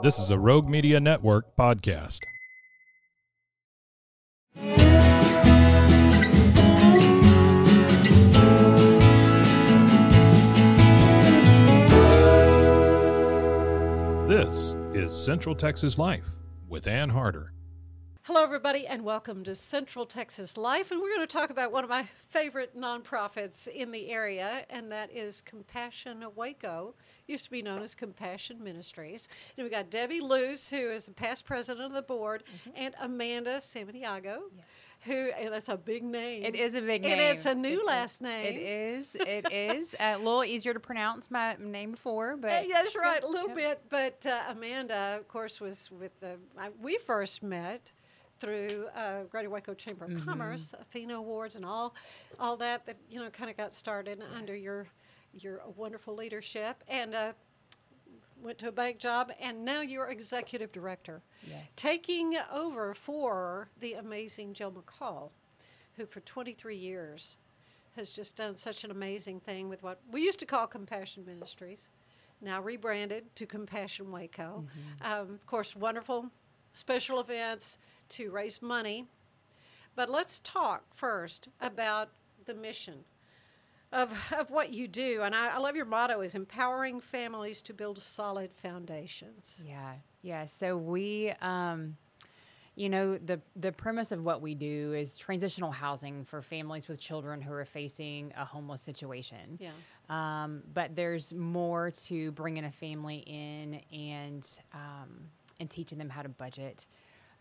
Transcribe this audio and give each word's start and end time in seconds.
This 0.00 0.20
is 0.20 0.30
a 0.30 0.38
Rogue 0.38 0.68
Media 0.68 1.00
Network 1.00 1.56
podcast. 1.56 2.20
This 14.28 14.76
is 14.94 15.12
Central 15.12 15.56
Texas 15.56 15.98
Life 15.98 16.28
with 16.68 16.86
Ann 16.86 17.08
Harder. 17.08 17.52
Hello, 18.28 18.42
everybody, 18.44 18.86
and 18.86 19.04
welcome 19.06 19.42
to 19.44 19.54
Central 19.54 20.04
Texas 20.04 20.58
Life. 20.58 20.90
And 20.90 21.00
we're 21.00 21.08
going 21.16 21.26
to 21.26 21.32
talk 21.32 21.48
about 21.48 21.72
one 21.72 21.82
of 21.82 21.88
my 21.88 22.02
favorite 22.28 22.78
nonprofits 22.78 23.66
in 23.68 23.90
the 23.90 24.10
area, 24.10 24.66
and 24.68 24.92
that 24.92 25.10
is 25.10 25.40
Compassion 25.40 26.22
Waco. 26.36 26.94
Used 27.26 27.46
to 27.46 27.50
be 27.50 27.62
known 27.62 27.80
as 27.80 27.94
Compassion 27.94 28.62
Ministries. 28.62 29.30
And 29.56 29.64
we 29.64 29.70
got 29.70 29.88
Debbie 29.88 30.20
Luce, 30.20 30.68
who 30.68 30.76
is 30.90 31.06
the 31.06 31.12
past 31.12 31.46
president 31.46 31.86
of 31.86 31.94
the 31.94 32.02
board, 32.02 32.42
and 32.76 32.94
Amanda 33.00 33.60
Saminiago, 33.60 34.40
who 35.06 35.14
and 35.14 35.50
that's 35.50 35.70
a 35.70 35.78
big 35.78 36.04
name. 36.04 36.44
It 36.44 36.54
is 36.54 36.74
a 36.74 36.82
big 36.82 37.04
name, 37.04 37.12
and 37.12 37.20
it's 37.22 37.46
a 37.46 37.54
new 37.54 37.80
It- 37.80 37.86
last 37.86 38.20
name. 38.20 38.44
It 38.44 38.58
is. 38.58 39.14
It 39.14 39.50
is 39.50 39.94
Uh, 39.94 40.16
a 40.16 40.18
little 40.18 40.44
easier 40.44 40.74
to 40.74 40.80
pronounce 40.80 41.30
my 41.30 41.56
name 41.58 41.92
before, 41.92 42.36
but 42.36 42.50
Uh, 42.50 42.64
that's 42.68 42.94
right, 42.94 43.22
a 43.22 43.26
little 43.26 43.48
yep. 43.48 43.56
bit. 43.56 43.82
But 43.88 44.26
uh, 44.30 44.42
Amanda, 44.48 45.16
of 45.18 45.28
course, 45.28 45.62
was 45.62 45.90
with 45.90 46.20
the. 46.20 46.36
We 46.78 46.98
first 46.98 47.42
met 47.42 47.92
through 48.40 48.86
uh, 48.94 49.24
Greater 49.24 49.50
Waco 49.50 49.74
Chamber 49.74 50.04
of 50.04 50.10
Mm-hmm. 50.12 50.28
Commerce, 50.28 50.74
Athena 50.80 51.16
Awards, 51.16 51.56
and 51.56 51.64
all, 51.64 51.94
all 52.38 52.56
that 52.58 52.86
that 52.86 52.96
you 53.10 53.20
know 53.20 53.28
kind 53.30 53.50
of 53.50 53.56
got 53.56 53.74
started 53.74 54.22
under 54.36 54.54
your, 54.54 54.86
your 55.32 55.60
wonderful 55.76 56.14
leadership, 56.14 56.82
and 56.88 57.14
uh, 57.14 57.32
went 58.40 58.58
to 58.58 58.68
a 58.68 58.72
bank 58.72 58.98
job, 58.98 59.32
and 59.40 59.64
now 59.64 59.80
you're 59.80 60.06
executive 60.08 60.70
director, 60.72 61.22
Yes. 61.46 61.62
taking 61.76 62.36
over 62.52 62.94
for 62.94 63.68
the 63.80 63.94
amazing 63.94 64.54
Jill 64.54 64.72
McCall, 64.72 65.30
who 65.96 66.06
for 66.06 66.20
23 66.20 66.76
years 66.76 67.36
has 67.96 68.10
just 68.10 68.36
done 68.36 68.54
such 68.56 68.84
an 68.84 68.92
amazing 68.92 69.40
thing 69.40 69.68
with 69.68 69.82
what 69.82 69.98
we 70.12 70.22
used 70.22 70.38
to 70.38 70.46
call 70.46 70.68
Compassion 70.68 71.24
Ministries, 71.26 71.88
now 72.40 72.62
rebranded 72.62 73.34
to 73.34 73.44
Compassion 73.46 74.12
Waco. 74.12 74.64
Um, 75.02 75.30
of 75.34 75.46
course, 75.46 75.74
wonderful 75.74 76.30
special 76.72 77.20
events 77.20 77.78
to 78.10 78.30
raise 78.30 78.62
money. 78.62 79.06
But 79.94 80.08
let's 80.08 80.38
talk 80.40 80.84
first 80.94 81.48
about 81.60 82.10
the 82.44 82.54
mission 82.54 83.04
of, 83.92 84.12
of 84.38 84.50
what 84.50 84.72
you 84.72 84.88
do. 84.88 85.22
And 85.22 85.34
I, 85.34 85.54
I 85.54 85.58
love 85.58 85.76
your 85.76 85.86
motto 85.86 86.20
is 86.20 86.34
empowering 86.34 87.00
families 87.00 87.62
to 87.62 87.74
build 87.74 87.98
solid 87.98 88.50
foundations. 88.54 89.60
Yeah, 89.64 89.94
yeah. 90.22 90.44
So 90.44 90.76
we, 90.76 91.32
um, 91.40 91.96
you 92.76 92.88
know, 92.88 93.18
the 93.18 93.40
the 93.56 93.72
premise 93.72 94.12
of 94.12 94.22
what 94.24 94.40
we 94.40 94.54
do 94.54 94.92
is 94.94 95.18
transitional 95.18 95.72
housing 95.72 96.24
for 96.24 96.42
families 96.42 96.86
with 96.86 97.00
children 97.00 97.40
who 97.40 97.52
are 97.52 97.64
facing 97.64 98.32
a 98.36 98.44
homeless 98.44 98.82
situation. 98.82 99.58
Yeah. 99.58 99.70
Um, 100.08 100.62
but 100.72 100.94
there's 100.94 101.32
more 101.34 101.90
to 101.90 102.30
bringing 102.32 102.64
a 102.64 102.70
family 102.70 103.24
in 103.26 103.80
and 103.92 104.48
um, 104.72 105.28
and 105.60 105.68
teaching 105.70 105.98
them 105.98 106.08
how 106.10 106.22
to 106.22 106.28
budget. 106.28 106.86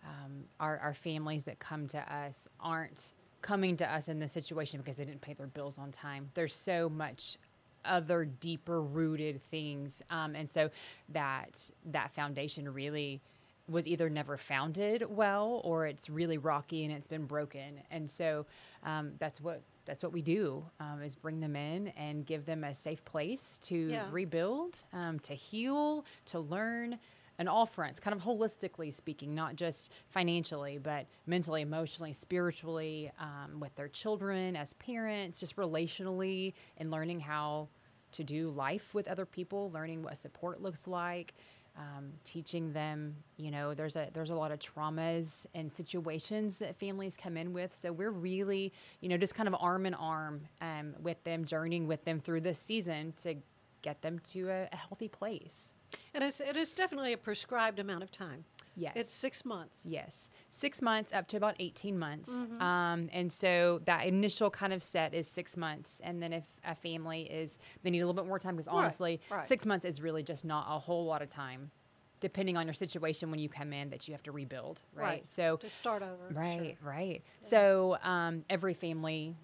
Um, 0.04 0.46
our, 0.60 0.78
our 0.80 0.94
families 0.94 1.44
that 1.44 1.60
come 1.60 1.88
to 1.88 2.14
us 2.14 2.48
aren't 2.60 3.12
coming 3.42 3.78
to 3.78 3.92
us 3.94 4.08
in 4.10 4.20
this 4.20 4.32
situation 4.32 4.80
because 4.80 4.98
they 4.98 5.06
didn't 5.06 5.22
pay 5.22 5.34
their 5.34 5.48
bills 5.48 5.78
on 5.78 5.92
time. 5.92 6.30
There's 6.34 6.54
so 6.54 6.90
much 6.90 7.38
other 7.86 8.26
deeper 8.26 8.82
rooted 8.82 9.42
things, 9.44 10.02
um, 10.10 10.36
and 10.36 10.50
so 10.50 10.70
that 11.10 11.70
that 11.86 12.12
foundation 12.14 12.72
really 12.74 13.22
was 13.70 13.88
either 13.88 14.10
never 14.10 14.38
founded 14.38 15.04
well 15.10 15.62
or 15.66 15.86
it's 15.88 16.10
really 16.10 16.38
rocky 16.38 16.86
and 16.86 16.94
it's 16.94 17.08
been 17.08 17.26
broken. 17.26 17.82
And 17.92 18.10
so 18.10 18.46
um, 18.84 19.12
that's 19.20 19.42
what 19.42 19.62
that's 19.86 20.04
what 20.04 20.12
we 20.14 20.22
do 20.22 20.66
um, 20.80 21.02
is 21.02 21.16
bring 21.16 21.40
them 21.40 21.56
in 21.56 21.90
and 21.90 22.26
give 22.26 22.46
them 22.46 22.64
a 22.64 22.74
safe 22.74 23.04
place 23.06 23.58
to 23.64 23.76
Yeah. 23.76 24.08
rebuild, 24.12 24.84
um, 24.94 25.20
to 25.20 25.34
heal, 25.34 26.06
to 26.26 26.40
learn. 26.40 26.98
On 27.40 27.48
all 27.48 27.68
fronts, 27.68 28.00
kind 28.00 28.16
of 28.16 28.24
holistically 28.24 28.92
speaking, 28.92 29.36
not 29.36 29.56
just 29.56 29.94
financially, 30.10 30.80
but 30.80 31.06
mentally, 31.28 31.62
emotionally, 31.62 32.12
spiritually, 32.12 33.12
um, 33.20 33.60
with 33.60 33.76
their 33.76 33.88
children, 33.88 34.56
as 34.56 34.74
parents, 34.74 35.40
just 35.40 35.56
relationally, 35.56 36.54
and 36.78 36.90
learning 36.90 37.20
how 37.20 37.68
to 38.14 38.24
do 38.24 38.50
life 38.50 38.96
with 38.96 39.08
other 39.08 39.26
people, 39.26 39.70
learning 39.72 40.02
what 40.02 40.18
support 40.18 40.62
looks 40.62 40.88
like, 40.88 41.36
um, 41.78 42.12
teaching 42.24 42.74
them. 42.74 43.16
You 43.38 43.52
know, 43.52 43.74
there's 43.74 43.96
a 43.96 44.10
there's 44.14 44.32
a 44.32 44.36
lot 44.36 44.52
of 44.52 44.60
traumas 44.60 45.46
and 45.54 45.72
situations 45.72 46.58
that 46.58 46.76
families 46.80 47.16
come 47.16 47.38
in 47.38 47.54
with. 47.54 47.76
So 47.78 47.92
we're 47.92 48.12
really, 48.12 48.74
you 49.00 49.10
know, 49.10 49.18
just 49.18 49.36
kind 49.36 49.48
of 49.48 49.56
arm 49.60 49.86
in 49.86 49.94
arm 49.94 50.42
um, 50.62 50.96
with 51.00 51.24
them, 51.24 51.46
journeying 51.46 51.88
with 51.88 52.04
them 52.04 52.20
through 52.20 52.42
this 52.42 52.58
season 52.58 53.14
to 53.22 53.36
get 53.84 54.02
them 54.02 54.20
to 54.32 54.50
a, 54.50 54.70
a 54.72 54.76
healthy 54.76 55.08
place. 55.08 55.72
And 56.14 56.24
it's, 56.24 56.40
it 56.42 56.56
is 56.58 56.74
definitely 56.74 57.14
a 57.14 57.18
prescribed 57.18 57.80
amount 57.80 58.04
of 58.04 58.12
time. 58.12 58.46
Yes. 58.76 58.94
It's 58.96 59.14
six 59.14 59.44
months. 59.44 59.88
Yes, 59.90 60.30
six 60.50 60.82
months 60.84 61.12
up 61.12 61.28
to 61.30 61.38
about 61.38 61.56
18 61.60 61.98
months. 61.98 62.30
Mm-hmm. 62.30 62.62
Um, 62.62 63.10
and 63.12 63.32
so 63.34 63.82
that 63.86 64.06
initial 64.06 64.52
kind 64.52 64.72
of 64.72 64.84
set 64.84 65.16
is 65.16 65.28
six 65.28 65.58
months. 65.58 66.00
And 66.04 66.22
then 66.22 66.32
if 66.32 66.46
a 66.64 66.76
family 66.76 67.24
is, 67.24 67.58
they 67.82 67.90
need 67.90 68.02
a 68.02 68.06
little 68.08 68.22
bit 68.22 68.28
more 68.28 68.38
time 68.40 68.56
because 68.56 68.68
honestly, 68.68 69.20
right. 69.32 69.44
six 69.44 69.66
months 69.66 69.84
is 69.84 70.00
really 70.02 70.22
just 70.22 70.46
not 70.46 70.68
a 70.70 70.78
whole 70.78 71.06
lot 71.06 71.24
of 71.24 71.30
time, 71.30 71.72
depending 72.20 72.56
on 72.56 72.68
your 72.68 72.74
situation 72.76 73.32
when 73.32 73.40
you 73.40 73.50
come 73.50 73.74
in 73.74 73.90
that 73.90 74.08
you 74.08 74.14
have 74.14 74.24
to 74.24 74.32
rebuild. 74.32 74.84
Right. 74.94 75.04
Right. 75.04 75.28
So, 75.28 75.58
To 75.58 75.70
start 75.72 76.04
over. 76.04 76.32
sure. 76.32 76.40
right, 76.40 76.78
right. 76.84 77.24
So 77.42 77.98
um, 78.04 78.44
every 78.50 78.76
family, 78.76 79.36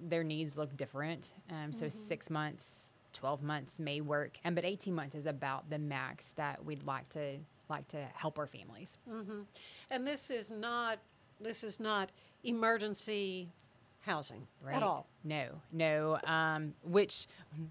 their 0.00 0.24
needs 0.24 0.58
look 0.58 0.76
different. 0.76 1.34
Um, 1.50 1.72
so 1.72 1.86
Mm-hmm. 1.86 1.98
six 1.98 2.30
months, 2.30 2.90
12 3.12 3.42
months 3.42 3.78
may 3.78 4.00
work. 4.00 4.38
And 4.44 4.54
but 4.54 4.64
18 4.64 4.94
months 4.94 5.14
is 5.14 5.26
about 5.26 5.70
the 5.70 5.78
max 5.78 6.32
that 6.36 6.64
we'd 6.64 6.84
like 6.84 7.08
to 7.10 7.38
like 7.68 7.88
to 7.88 8.04
help 8.14 8.38
our 8.38 8.46
families. 8.46 8.98
And 9.90 10.06
this 10.06 10.30
is 10.30 10.50
not 10.50 10.98
this 11.40 11.64
is 11.64 11.80
not 11.80 12.10
emergency 12.44 13.48
housing 14.02 14.46
right? 14.62 14.76
at 14.76 14.82
all. 14.82 15.06
No, 15.24 15.46
no. 15.72 16.18
Um, 16.24 16.74
which 16.82 17.26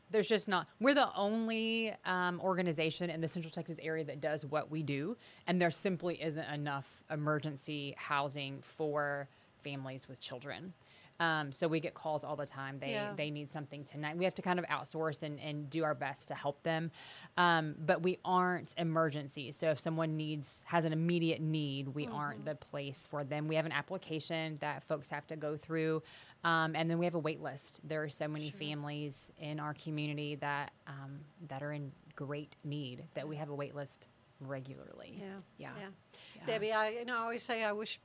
there's 0.09 0.27
just 0.27 0.47
not. 0.47 0.67
We're 0.79 0.93
the 0.93 1.13
only 1.15 1.93
um, 2.05 2.39
organization 2.41 3.09
in 3.09 3.21
the 3.21 3.27
Central 3.27 3.51
Texas 3.51 3.77
area 3.81 4.03
that 4.05 4.21
does 4.21 4.45
what 4.45 4.71
we 4.71 4.81
do, 4.83 5.17
and 5.47 5.61
there 5.61 5.71
simply 5.71 6.21
isn't 6.21 6.49
enough 6.49 7.03
emergency 7.11 7.93
housing 7.97 8.59
for 8.61 9.27
families 9.61 10.07
with 10.07 10.19
children. 10.19 10.73
Um, 11.21 11.51
so 11.51 11.67
we 11.67 11.79
get 11.79 11.93
calls 11.93 12.23
all 12.23 12.35
the 12.35 12.47
time. 12.47 12.79
They 12.79 12.93
Yeah. 12.93 13.13
they 13.15 13.29
need 13.29 13.51
something 13.51 13.83
tonight. 13.83 14.17
We 14.17 14.25
have 14.25 14.33
to 14.35 14.41
kind 14.41 14.57
of 14.57 14.65
outsource 14.65 15.21
and, 15.21 15.39
and 15.39 15.69
do 15.69 15.83
our 15.83 15.93
best 15.93 16.27
to 16.29 16.33
help 16.35 16.63
them, 16.63 16.89
um, 17.37 17.75
but 17.77 18.01
we 18.01 18.17
aren't 18.25 18.73
emergency. 18.77 19.51
So 19.51 19.69
if 19.69 19.79
someone 19.79 20.17
needs 20.17 20.63
has 20.67 20.83
an 20.83 20.93
immediate 20.93 21.39
need, 21.39 21.89
we 21.89 22.07
aren't 22.07 22.43
the 22.43 22.55
place 22.55 23.07
for 23.09 23.23
them. 23.23 23.47
We 23.47 23.55
have 23.55 23.67
an 23.67 23.71
application 23.71 24.57
that 24.61 24.83
folks 24.83 25.11
have 25.11 25.27
to 25.27 25.35
go 25.35 25.57
through, 25.57 26.01
um, 26.43 26.75
and 26.75 26.89
then 26.89 26.97
we 26.97 27.05
have 27.05 27.13
a 27.15 27.19
wait 27.19 27.39
list. 27.39 27.81
There 27.83 28.01
are 28.03 28.09
so 28.09 28.27
many 28.27 28.49
families 28.49 29.31
in 29.37 29.59
our 29.59 29.75
community 29.75 30.35
that 30.35 30.71
um, 30.87 31.19
that 31.49 31.61
are 31.61 31.71
in 31.71 31.91
great 32.15 32.55
need 32.63 33.03
that 33.13 33.27
we 33.27 33.35
have 33.35 33.49
a 33.49 33.55
wait 33.55 33.75
list 33.75 34.07
regularly. 34.39 35.19
Yeah. 35.19 35.27
yeah. 35.59 35.69
Yeah. 35.79 36.45
Debbie, 36.47 36.73
I 36.73 36.89
you 36.89 37.05
know 37.05 37.17
I 37.17 37.21
always 37.21 37.43
say 37.43 37.63
I 37.63 37.73
wish 37.73 37.99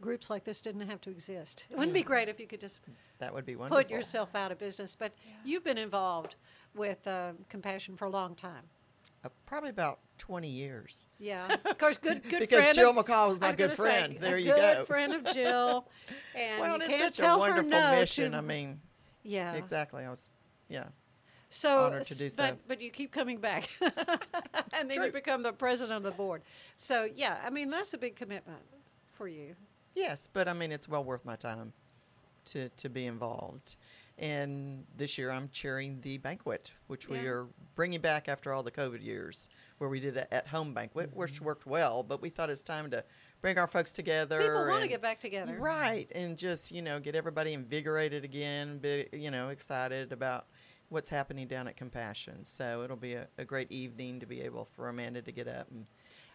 groups 0.00 0.30
like 0.30 0.44
this 0.44 0.60
didn't 0.60 0.88
have 0.88 1.00
to 1.02 1.10
exist. 1.10 1.66
It 1.70 1.76
wouldn't 1.76 1.94
be 1.94 2.02
great 2.02 2.28
if 2.28 2.38
you 2.40 2.46
could 2.46 2.60
just 2.60 2.80
That 3.18 3.34
would 3.34 3.44
be 3.46 3.56
wonderful. 3.56 3.82
put 3.82 3.90
yourself 3.90 4.34
out 4.34 4.52
of 4.52 4.58
business. 4.58 4.94
But 4.96 5.12
you've 5.44 5.64
been 5.64 5.78
involved 5.78 6.36
with 6.74 7.06
uh, 7.06 7.32
compassion 7.48 7.96
for 7.96 8.04
a 8.06 8.10
long 8.10 8.34
time. 8.34 8.62
Uh, 9.24 9.28
probably 9.46 9.70
about 9.70 9.98
20 10.18 10.48
years. 10.48 11.08
Yeah, 11.18 11.48
of 11.64 11.76
course, 11.78 11.98
good 11.98 12.22
good 12.28 12.38
Because 12.48 12.62
friend. 12.62 12.76
Jill 12.76 12.90
of, 12.90 13.04
McCall 13.04 13.28
was 13.28 13.38
I 13.38 13.48
my 13.48 13.50
good 13.50 13.58
gonna 13.58 13.76
say, 13.76 13.82
friend. 13.82 14.16
a 14.16 14.18
There 14.20 14.38
you 14.38 14.52
good 14.54 14.76
go. 14.78 14.84
friend 14.84 15.12
of 15.14 15.24
Jill, 15.34 15.88
and 16.36 16.60
well, 16.60 16.68
you 16.68 16.74
and 16.74 16.82
it's 16.84 16.92
can't 16.92 17.14
such 17.14 17.24
tell 17.24 17.34
a 17.36 17.38
wonderful 17.38 17.68
no 17.70 17.96
mission. 17.96 18.30
to- 18.32 18.38
I 18.38 18.40
mean, 18.42 18.80
yeah, 19.24 19.54
exactly. 19.54 20.04
I 20.04 20.10
was, 20.10 20.30
yeah. 20.68 20.84
So, 21.48 21.86
honored 21.86 22.04
to 22.04 22.12
s- 22.14 22.18
do 22.20 22.30
so. 22.30 22.42
but 22.42 22.58
but 22.68 22.80
you 22.80 22.90
keep 22.90 23.10
coming 23.10 23.38
back, 23.38 23.68
and 24.72 24.88
then 24.88 25.02
you 25.02 25.10
become 25.10 25.42
the 25.42 25.52
president 25.52 25.96
of 25.96 26.02
the 26.04 26.10
board. 26.12 26.42
So 26.76 27.08
yeah, 27.12 27.38
I 27.44 27.50
mean 27.50 27.70
that's 27.70 27.94
a 27.94 27.98
big 27.98 28.14
commitment 28.14 28.60
for 29.14 29.26
you. 29.26 29.56
Yes, 29.98 30.28
but 30.32 30.46
I 30.48 30.52
mean, 30.52 30.70
it's 30.72 30.88
well 30.88 31.02
worth 31.04 31.24
my 31.24 31.36
time 31.36 31.72
to, 32.46 32.68
to 32.68 32.88
be 32.88 33.04
involved. 33.06 33.76
And 34.20 34.84
this 34.96 35.16
year 35.16 35.30
I'm 35.30 35.48
chairing 35.52 36.00
the 36.02 36.18
banquet, 36.18 36.72
which 36.88 37.08
we 37.08 37.18
are 37.26 37.46
bringing 37.76 38.00
back 38.00 38.28
after 38.28 38.52
all 38.52 38.64
the 38.64 38.70
COVID 38.72 39.04
years, 39.04 39.48
where 39.78 39.88
we 39.88 40.00
did 40.00 40.16
an 40.16 40.26
at 40.32 40.48
home 40.48 40.74
banquet, 40.74 41.10
Mm-hmm. 41.10 41.18
which 41.20 41.40
worked 41.40 41.66
well, 41.66 42.02
but 42.02 42.20
we 42.20 42.28
thought 42.28 42.50
it's 42.50 42.62
time 42.62 42.90
to 42.90 43.04
bring 43.40 43.58
our 43.58 43.68
folks 43.68 43.92
together. 43.92 44.40
People 44.40 44.66
want 44.66 44.82
to 44.82 44.88
get 44.88 45.00
back 45.02 45.20
together, 45.20 45.56
Right. 45.60 46.10
And 46.14 46.36
just, 46.36 46.72
you 46.72 46.82
know, 46.82 46.98
get 46.98 47.14
everybody 47.14 47.52
invigorated 47.52 48.24
again, 48.24 48.78
be, 48.78 49.06
you 49.12 49.30
know, 49.30 49.50
excited 49.50 50.12
about 50.12 50.46
what's 50.88 51.08
happening 51.10 51.46
down 51.46 51.68
at 51.68 51.76
Compassion. 51.76 52.44
So 52.44 52.82
it'll 52.82 52.96
be 52.96 53.14
a, 53.14 53.28
a 53.38 53.44
great 53.44 53.70
evening 53.70 54.18
to 54.20 54.26
be 54.26 54.40
able 54.40 54.64
for 54.64 54.88
Amanda 54.88 55.22
to 55.22 55.30
get 55.32 55.46
up 55.46 55.68
and 55.70 55.86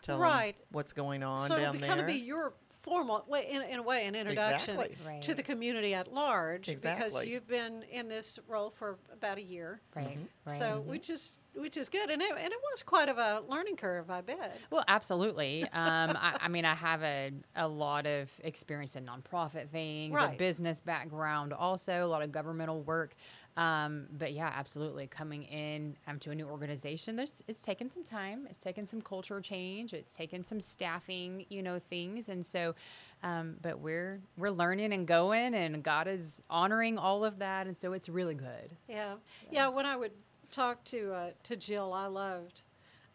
tell 0.01 0.19
Right. 0.19 0.56
what's 0.71 0.94
going 0.94 1.21
on 1.24 1.48
So 1.50 1.56
it'll 1.56 1.66
down 1.66 1.74
be, 1.74 1.80
there. 1.80 1.89
kind 1.89 2.00
of 2.00 2.07
be 2.07 2.13
your 2.13 2.54
formal 2.83 3.24
way, 3.30 3.47
in, 3.50 3.62
in 3.62 3.80
a 3.80 3.81
way, 3.81 4.06
an 4.06 4.13
introduction 4.13 4.77
Exactly. 4.77 5.19
to 5.21 5.33
the 5.33 5.41
community 5.41 5.94
at 5.94 6.13
large, 6.13 6.68
because 6.68 7.25
you've 7.25 7.47
been 7.47 7.83
in 7.89 8.09
this 8.09 8.39
role 8.47 8.69
for 8.69 9.00
about 9.12 9.38
a 9.38 9.41
year. 9.41 9.80
Right. 9.95 10.18
Right. 10.45 10.59
So 10.59 10.83
which 10.85 11.09
is 11.09 11.39
which 11.56 11.77
is 11.77 11.88
good, 11.88 12.09
and 12.09 12.21
it, 12.21 12.31
and 12.31 12.51
it 12.51 12.59
was 12.71 12.83
quite 12.83 13.09
of 13.09 13.18
a 13.19 13.44
learning 13.47 13.77
curve, 13.77 14.09
I 14.09 14.21
bet. 14.21 14.59
Well, 14.71 14.83
absolutely. 14.88 15.63
Um, 15.65 15.69
I, 15.71 16.38
I 16.41 16.47
mean, 16.47 16.65
I 16.65 16.74
have 16.74 17.03
a, 17.03 17.31
a 17.56 17.68
lot 17.68 18.07
of 18.07 18.31
experience 18.44 18.95
in 18.95 19.06
nonprofit 19.06 19.69
things, 19.69 20.18
a 20.18 20.35
business 20.35 20.81
background, 20.81 21.53
also 21.53 22.06
a 22.06 22.07
lot 22.07 22.24
of 22.24 22.31
governmental 22.31 22.81
work. 22.81 23.13
Um, 23.56 24.08
but 24.18 24.34
yeah, 24.34 24.52
absolutely. 24.56 25.08
Coming 25.08 25.44
in 25.44 25.96
um, 26.08 26.20
to 26.20 26.32
a 26.32 26.36
new 26.36 26.48
organization, 26.48 27.16
there's 27.16 27.44
it's 27.48 27.62
taken 27.62 27.92
some 27.92 28.04
time. 28.04 28.48
It's 28.50 28.60
taken 28.60 28.88
some 28.88 29.02
culture 29.02 29.40
change. 29.42 29.94
It's 29.94 30.16
taken 30.16 30.44
some 30.44 30.60
staffing, 30.60 31.46
you 31.50 31.62
know, 31.62 31.80
things. 31.80 32.30
And 32.30 32.46
so, 32.46 32.74
um, 33.22 33.58
but 33.62 33.80
we're 33.80 34.22
we're 34.38 34.50
learning 34.50 34.92
and 34.94 35.06
going, 35.08 35.54
and 35.54 35.84
God 35.84 36.08
is 36.08 36.42
honoring 36.50 36.98
all 36.98 37.24
of 37.24 37.40
that. 37.40 37.68
And 37.68 37.80
so 37.80 37.94
it's 37.94 38.10
really 38.10 38.36
good. 38.36 38.76
Yeah, 38.88 39.16
yeah. 39.52 39.68
When 39.68 39.86
I 39.86 39.96
would 39.96 40.14
talk 40.52 40.84
to 40.86 41.14
uh, 41.14 41.30
to 41.44 41.56
Jill, 41.56 41.94
I 41.94 42.08
loved 42.08 42.64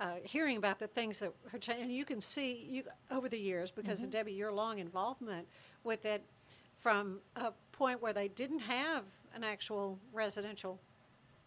uh, 0.01 0.17
hearing 0.23 0.57
about 0.57 0.79
the 0.79 0.87
things 0.87 1.19
that 1.19 1.33
her 1.51 1.59
and 1.73 1.93
you 1.93 2.05
can 2.05 2.21
see 2.21 2.67
you 2.69 2.85
over 3.11 3.29
the 3.29 3.39
years 3.39 3.71
because 3.73 4.03
of 4.03 4.11
Debbie, 4.11 4.33
your 4.33 4.53
long 4.53 4.79
involvement 4.79 5.49
with 5.83 6.05
it, 6.05 6.23
from 6.77 7.19
a 7.35 7.53
point 7.73 8.01
where 8.01 8.13
they 8.13 8.29
didn't 8.29 8.61
have 8.61 9.03
an 9.35 9.45
actual 9.45 9.99
residential 10.13 10.79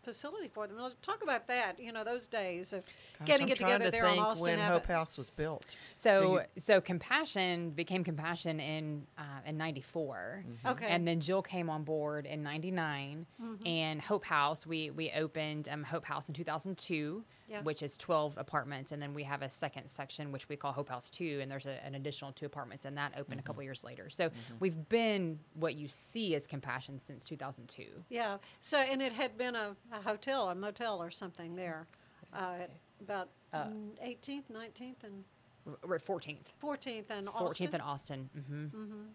facility 0.04 0.48
for 0.48 0.66
them. 0.66 0.78
Let's 0.80 0.96
talk 1.04 1.22
about 1.22 1.48
that. 1.48 1.80
You 1.80 1.92
know, 1.94 2.04
those 2.04 2.26
days 2.28 2.74
of 2.74 2.84
Gosh, 3.20 3.28
getting 3.28 3.46
I'm 3.48 3.52
it 3.52 3.58
together 3.58 3.86
to 3.86 3.92
there 3.92 4.08
on 4.08 4.18
Austin 4.18 4.44
when 4.46 4.60
Avenue. 4.60 4.80
Hope 4.80 4.88
House 4.88 5.16
was 5.16 5.30
built. 5.30 5.76
So 5.96 6.40
you- 6.40 6.46
so 6.62 6.82
compassion 6.82 7.70
became 7.70 8.04
compassion 8.04 8.60
in 8.60 9.06
uh, 9.20 9.22
in 9.46 9.58
'94, 9.58 10.44
Okay. 10.66 10.88
and 10.88 11.08
then 11.08 11.20
Jill 11.20 11.44
came 11.44 11.70
on 11.70 11.84
board 11.84 12.26
in 12.26 12.42
'99, 12.42 13.28
and 13.64 14.02
Hope 14.02 14.26
House 14.26 14.66
we 14.66 14.90
we 14.90 15.12
opened 15.12 15.70
um, 15.70 15.84
Hope 15.84 16.06
House 16.06 16.28
in 16.28 16.34
2002, 16.34 17.24
Yeah. 17.52 17.62
which 17.64 17.84
is 17.84 17.98
12 17.98 18.38
apartments, 18.38 18.94
and 18.94 19.02
then 19.02 19.14
we 19.14 19.24
have 19.24 19.42
a 19.42 19.50
second 19.50 19.88
section 19.90 20.32
which 20.32 20.48
we 20.48 20.56
call 20.56 20.72
Hope 20.72 20.88
House 20.90 21.10
Two, 21.10 21.40
and 21.42 21.52
there's 21.52 21.66
a, 21.66 21.84
an 21.86 21.96
additional 21.96 22.32
two 22.32 22.46
apartments, 22.46 22.86
and 22.86 22.98
that 22.98 23.12
opened 23.18 23.40
a 23.42 23.44
couple 23.44 23.62
years 23.62 23.84
later. 23.84 24.10
So 24.10 24.30
we've 24.62 24.88
been 24.90 25.38
what 25.56 25.76
you 25.76 25.88
see 25.90 26.34
as 26.36 26.48
compassion 26.48 27.00
since 27.04 27.28
2002. 27.28 27.84
Yeah. 28.10 28.38
So, 28.62 28.78
and 28.78 29.02
it 29.02 29.12
had 29.12 29.38
been 29.38 29.56
a, 29.56 29.76
a 29.92 30.02
hotel, 30.02 30.50
a 30.50 30.56
motel 30.56 31.02
or 31.04 31.12
something 31.12 31.56
there, 31.56 31.88
uh, 32.34 32.54
at 32.62 32.72
about 33.02 33.30
mm, 33.54 33.90
18th, 34.02 34.44
19th, 34.52 35.04
and 35.04 35.24
R- 35.68 35.78
We're 35.86 35.96
at 35.96 36.06
14th. 36.06 36.54
14th 36.64 37.10
and 37.12 37.28
14th 37.28 37.34
Austin. 37.52 37.70
in 37.76 37.82
Austin. 37.82 38.30
hmm 38.48 38.68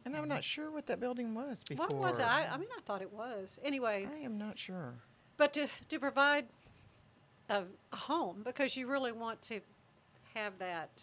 And 0.04 0.16
I'm 0.16 0.28
not 0.28 0.44
sure 0.44 0.70
what 0.70 0.86
that 0.86 1.00
building 1.00 1.34
was 1.34 1.64
before. 1.64 1.86
What 1.86 1.96
was 1.96 2.18
it? 2.20 2.26
I, 2.26 2.46
I 2.46 2.56
mean, 2.58 2.68
I 2.76 2.80
thought 2.82 3.00
it 3.02 3.12
was. 3.12 3.58
Anyway, 3.64 4.06
I 4.14 4.18
am 4.24 4.36
not 4.38 4.58
sure. 4.58 4.94
but 5.38 5.52
to, 5.54 5.66
to 5.88 5.98
provide 5.98 6.46
a, 7.48 7.64
a 7.92 7.96
home, 7.96 8.42
because 8.44 8.76
you 8.76 8.86
really 8.86 9.12
want 9.12 9.40
to 9.42 9.60
have 10.34 10.58
that 10.58 11.02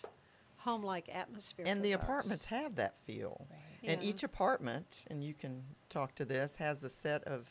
home 0.57 0.83
like 0.83 1.09
atmosphere. 1.13 1.65
And 1.67 1.83
the 1.83 1.93
folks. 1.93 2.03
apartments 2.03 2.45
have 2.47 2.75
that 2.75 2.95
feel. 3.03 3.47
And 3.85 4.01
Yeah. 4.01 4.09
each 4.09 4.23
apartment, 4.23 5.03
and 5.09 5.23
you 5.23 5.33
can 5.33 5.63
talk 5.89 6.15
to 6.15 6.25
this, 6.25 6.55
has 6.57 6.83
a 6.83 6.89
set 6.89 7.23
of 7.25 7.49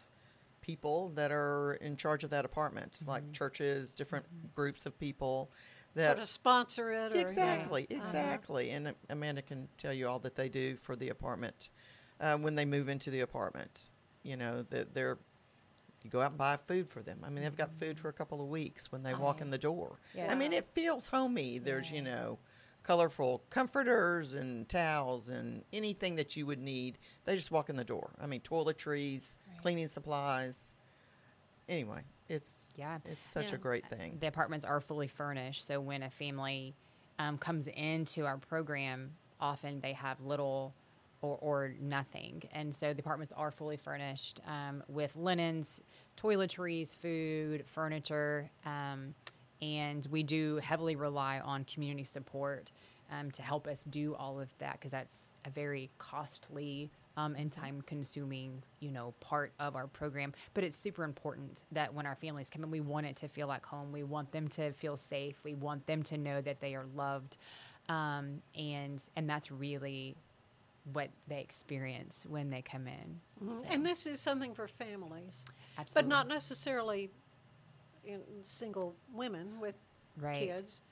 people 0.63 1.11
that 1.11 1.31
are 1.31 1.75
in 1.75 1.97
charge 1.97 2.25
of 2.25 2.31
that 2.31 2.45
apartment, 2.45 3.03
like 3.07 3.33
churches, 3.33 3.95
different 3.95 4.55
groups 4.55 4.87
of 4.87 4.99
people 4.99 5.51
that 5.95 6.07
Sort 6.07 6.19
of 6.21 6.29
sponsor 6.29 6.91
it. 6.93 7.15
Or, 7.15 7.21
Exactly, 7.21 7.87
Uh-huh. 7.91 8.01
exactly. 8.01 8.71
And 8.71 8.95
Amanda 9.11 9.43
can 9.43 9.69
tell 9.77 9.93
you 9.93 10.09
all 10.09 10.21
that 10.21 10.37
they 10.37 10.49
do 10.49 10.77
for 10.77 10.97
the 10.97 11.11
apartment 11.11 11.69
uh, 12.19 12.39
when 12.39 12.55
they 12.55 12.65
move 12.65 12.89
into 12.89 13.11
the 13.11 13.21
apartment. 13.21 13.91
You 14.23 14.37
know, 14.37 14.63
that 14.71 14.95
they're, 14.95 15.19
you 16.05 16.11
go 16.11 16.21
out 16.21 16.31
and 16.31 16.39
buy 16.39 16.57
food 16.67 16.89
for 16.89 17.01
them. 17.03 17.21
I 17.25 17.29
mean, 17.31 17.43
they've 17.45 17.57
got 17.57 17.73
food 17.73 17.99
for 17.99 18.09
a 18.09 18.13
couple 18.13 18.41
of 18.41 18.49
weeks 18.49 18.91
when 18.93 19.03
they 19.03 19.15
walk 19.15 19.41
in 19.41 19.51
the 19.51 19.59
door. 19.59 19.99
I 20.19 20.35
mean, 20.35 20.53
it 20.53 20.67
feels 20.75 21.09
homey. 21.09 21.59
There's, 21.59 21.91
you 21.91 22.03
know, 22.03 22.39
colorful 22.83 23.43
comforters 23.51 24.35
and 24.35 24.69
towels 24.69 25.29
and 25.29 25.63
anything 25.73 26.17
that 26.17 26.37
you 26.37 26.47
would 26.47 26.59
need. 26.59 26.99
They 27.25 27.37
just 27.37 27.51
walk 27.53 27.71
in 27.71 27.77
the 27.77 27.85
door. 27.85 28.11
I 28.21 28.27
mean, 28.27 28.41
toiletries, 28.41 29.39
cleaning 29.61 29.89
supplies. 29.89 30.75
Anyway, 31.69 32.03
it's 32.29 32.73
Yeah. 32.77 32.99
it's 33.05 33.25
such 33.25 33.51
Yeah. 33.51 33.55
a 33.55 33.59
great 33.59 33.87
thing. 33.89 34.19
the 34.21 34.27
apartments 34.27 34.65
are 34.65 34.81
fully 34.81 35.07
furnished. 35.09 35.65
So 35.67 35.81
when 35.81 36.03
a 36.03 36.11
family 36.11 36.75
um, 37.19 37.39
comes 37.39 37.69
into 37.69 38.25
our 38.27 38.37
program, 38.39 39.13
often 39.39 39.81
they 39.81 39.93
have 39.93 40.21
little 40.21 40.75
or, 41.23 41.39
or 41.41 41.75
nothing. 41.81 42.43
And 42.53 42.75
so 42.75 42.93
the 42.93 43.01
apartments 43.01 43.33
are 43.37 43.51
fully 43.51 43.77
furnished 43.77 44.41
um, 44.47 44.83
with 44.89 45.17
linens, 45.17 45.81
toiletries, 46.17 46.95
food, 46.95 47.65
furniture. 47.67 48.51
Um, 48.67 49.15
and 49.63 50.07
we 50.11 50.23
do 50.25 50.57
heavily 50.57 50.97
rely 50.97 51.41
on 51.41 51.65
community 51.65 52.05
support 52.05 52.73
um, 53.11 53.31
to 53.31 53.43
help 53.43 53.67
us 53.67 53.85
do 53.85 54.15
all 54.15 54.41
of 54.41 54.57
that 54.59 54.75
because 54.75 54.91
that's 54.91 55.31
a 55.45 55.51
very 55.51 55.91
costly 55.99 56.91
um, 57.17 57.37
and 57.37 57.53
time 57.53 57.83
consuming 57.83 58.63
you 58.81 58.91
know 58.91 59.13
part 59.21 59.53
of 59.61 59.77
our 59.77 59.87
program 59.87 60.33
but 60.55 60.65
it's 60.65 60.77
super 60.77 61.05
important 61.05 61.63
that 61.71 61.93
when 61.93 62.07
our 62.07 62.15
families 62.15 62.49
come 62.49 62.65
in 62.65 62.71
we 62.71 62.81
want 62.81 63.05
it 63.05 63.17
to 63.17 63.29
feel 63.29 63.47
like 63.47 63.67
home 63.67 63.93
we 63.93 64.03
want 64.03 64.33
them 64.33 64.49
to 64.49 64.73
feel 64.73 64.97
safe 64.97 65.37
we 65.45 65.53
want 65.55 65.87
them 65.87 66.03
to 66.03 66.17
know 66.17 66.41
that 66.41 66.61
they 66.61 66.75
are 66.75 66.87
loved 66.97 67.37
um, 67.89 68.41
and 68.57 69.03
and 69.15 69.29
that's 69.29 69.51
really 69.51 70.17
what 70.93 71.11
they 71.29 71.41
experience 71.41 72.27
when 72.29 72.51
they 72.51 72.63
come 72.63 72.87
in 72.87 73.21
Mm-hmm. 73.45 73.73
And 73.73 73.85
this 73.87 74.07
is 74.07 74.21
something 74.21 74.55
for 74.55 74.69
families, 74.69 75.45
but 75.95 76.07
not 76.07 76.29
necessarily 76.29 77.11
in 78.05 78.21
single 78.43 78.95
women 79.13 79.59
with 79.61 79.75
Right. 80.17 80.49
kids 80.49 80.83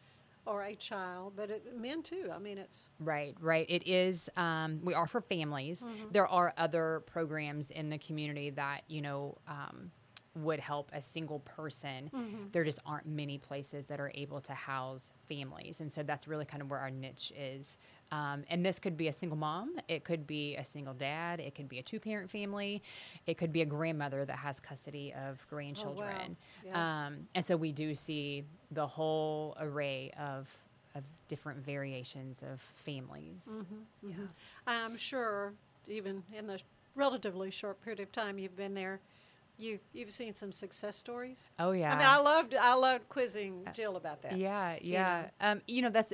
or 0.47 0.63
a 0.65 0.75
child, 0.75 1.35
but 1.37 1.51
it, 1.51 1.79
men 1.79 2.03
too. 2.03 2.31
I 2.35 2.39
mean, 2.39 2.59
it's 2.59 2.89
Right, 2.99 3.37
right. 3.41 3.67
It 3.69 3.87
is. 3.87 4.31
Um, 4.37 4.81
we 4.83 4.95
are 4.95 5.07
for 5.07 5.21
families. 5.21 5.83
Mm-hmm. 5.83 6.07
There 6.13 6.27
are 6.27 6.55
other 6.57 7.03
programs 7.07 7.71
in 7.71 7.91
the 7.91 7.99
community 7.99 8.51
that 8.51 8.83
you 8.89 9.03
know 9.03 9.39
um, 9.47 9.93
would 10.37 10.61
help 10.61 10.91
a 10.93 11.01
single 11.01 11.41
person. 11.41 12.11
Mm-hmm. 12.15 12.37
There 12.53 12.63
just 12.63 12.79
aren't 12.87 13.07
many 13.07 13.39
places 13.39 13.87
that 13.87 14.01
are 14.01 14.13
able 14.15 14.41
to 14.43 14.53
house 14.53 15.13
families, 15.29 15.81
and 15.81 15.91
so 15.91 16.03
that's 16.03 16.29
really 16.29 16.45
kind 16.45 16.63
of 16.63 16.71
where 16.71 16.79
our 16.79 16.91
niche 16.91 17.33
is. 17.37 17.79
Um, 18.13 18.45
and 18.49 18.65
this 18.65 18.79
could 18.79 18.97
be 18.97 19.09
a 19.09 19.13
single 19.13 19.39
mom. 19.39 19.77
It 19.89 20.05
could 20.05 20.27
be 20.27 20.57
a 20.57 20.65
single 20.65 20.95
dad. 20.95 21.41
It 21.41 21.55
could 21.55 21.69
be 21.69 21.79
a 21.79 21.83
two-parent 21.83 22.31
family. 22.31 22.83
It 23.27 23.39
could 23.39 23.53
be 23.53 23.63
a 23.63 23.67
grandmother 23.67 24.25
that 24.25 24.37
has 24.37 24.61
custody 24.61 25.13
of 25.15 25.45
grandchildren. 25.49 26.37
Yeah. 26.65 27.07
Um, 27.07 27.29
and 27.35 27.45
so 27.45 27.57
we 27.57 27.73
do 27.73 27.95
see 27.95 28.45
the 28.71 28.87
whole 28.87 29.57
array 29.61 30.13
of 30.19 30.49
of 30.95 31.05
different 31.29 31.65
variations 31.65 32.43
of 32.43 32.61
families. 32.85 33.43
Mm-hmm. 33.49 34.11
Yeah. 34.11 34.27
I'm 34.67 34.97
sure, 34.97 35.55
even 35.87 36.25
in 36.37 36.49
the 36.49 36.59
relatively 36.97 37.53
short 37.53 37.81
period 37.83 38.01
of 38.01 38.11
time 38.11 38.39
you've 38.39 38.57
been 38.57 38.75
there, 38.75 39.01
you 39.61 39.79
you've 39.93 40.11
seen 40.11 40.35
some 40.35 40.53
success 40.53 40.97
stories. 40.97 41.51
Oh 41.59 41.73
yeah. 41.73 41.95
I 41.95 41.99
mean, 41.99 42.07
I 42.07 42.19
loved 42.19 42.55
I 42.55 42.75
loved 42.75 43.09
quizzing 43.09 43.67
Jill 43.73 43.97
about 43.97 44.23
that. 44.23 44.37
yeah, 44.37 44.77
yeah. 44.81 45.29
Um, 45.41 45.61
you 45.67 45.83
know 45.83 45.91
that's 45.91 46.13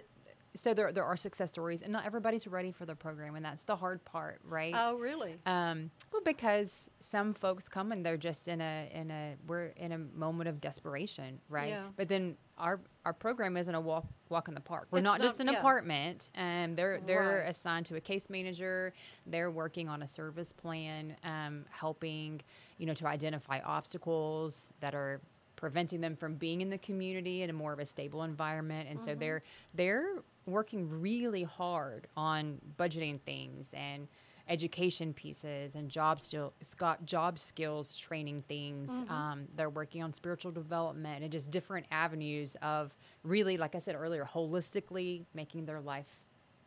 so 0.57 0.75
there 0.75 0.91
there 0.93 1.05
are 1.05 1.17
success 1.17 1.51
stories, 1.51 1.83
and 1.83 1.93
not 1.93 2.07
everybody's 2.07 2.47
ready 2.47 2.73
for 2.73 2.87
the 2.87 2.95
program, 2.95 3.37
and 3.37 3.45
that's 3.45 3.63
the 3.65 3.77
hard 3.77 4.05
part, 4.05 4.41
right? 4.45 4.75
Oh, 4.77 4.97
really? 4.97 5.37
Um, 5.45 5.91
well, 6.13 6.23
because 6.25 6.91
some 7.01 7.35
folks 7.35 7.69
come 7.69 7.93
and 7.93 8.05
they're 8.05 8.17
just 8.17 8.49
in 8.49 8.61
a 8.61 8.91
in 8.93 9.11
a 9.11 9.37
we're 9.47 9.67
in 9.77 9.93
a 9.93 9.99
moment 9.99 10.49
of 10.49 10.61
desperation, 10.61 11.41
right? 11.49 11.71
Yeah. 11.71 11.83
But 11.97 12.09
then 12.09 12.37
our 12.59 12.81
our 13.05 13.13
program 13.13 13.57
isn't 13.57 13.75
a 13.75 13.81
walk 13.81 14.07
walk 14.29 14.49
in 14.49 14.55
the 14.55 14.61
park. 14.61 14.89
We're 14.91 15.01
not, 15.01 15.19
not- 15.19 15.27
just 15.27 15.41
an 15.41 15.49
yeah. 15.49 15.59
apartment. 15.59 16.31
Um, 16.37 16.75
they're 16.75 17.01
they're 17.07 17.41
Right. 17.45 17.49
assigned 17.51 17.87
to 17.87 17.97
a 17.97 18.01
case 18.01 18.29
manager. 18.31 18.93
They're 19.27 19.51
working 19.51 19.89
on 19.89 20.03
a 20.03 20.09
service 20.09 20.53
plan, 20.53 21.17
um, 21.23 21.65
helping 21.71 22.41
you 22.79 22.87
know 22.87 22.95
to 22.95 23.07
identify 23.07 23.61
obstacles 23.65 24.73
that 24.81 24.95
are 24.95 25.21
preventing 25.57 26.01
them 26.03 26.17
from 26.17 26.35
being 26.35 26.61
in 26.61 26.69
the 26.69 26.79
community 26.79 27.43
in 27.43 27.49
a 27.51 27.53
more 27.53 27.73
of 27.73 27.79
a 27.79 27.87
stable 27.87 28.23
environment. 28.23 28.89
And 28.91 29.01
so 29.01 29.15
they're 29.15 29.43
they're 29.75 30.17
working 30.47 31.01
really 31.01 31.43
hard 31.43 32.07
on 32.17 32.61
budgeting 32.79 33.21
things 33.23 33.71
and 33.73 34.07
education 34.49 35.13
pieces 35.13 35.75
and 35.75 35.89
job 35.89 36.21
still 36.21 36.53
got 36.77 37.05
job 37.05 37.39
skills 37.39 37.97
training 37.99 38.45
things. 38.49 38.91
Um, 39.11 39.49
they're 39.57 39.71
working 39.71 40.03
on 40.03 40.13
spiritual 40.13 40.53
development 40.53 41.23
and 41.23 41.33
just 41.33 41.51
different 41.51 41.87
avenues 41.91 42.57
of 42.63 42.95
really, 43.25 43.57
like 43.57 43.75
I 43.75 43.81
said 43.81 43.97
earlier, 43.97 44.25
holistically 44.25 45.25
making 45.35 45.67
their 45.67 45.81
life 45.81 46.21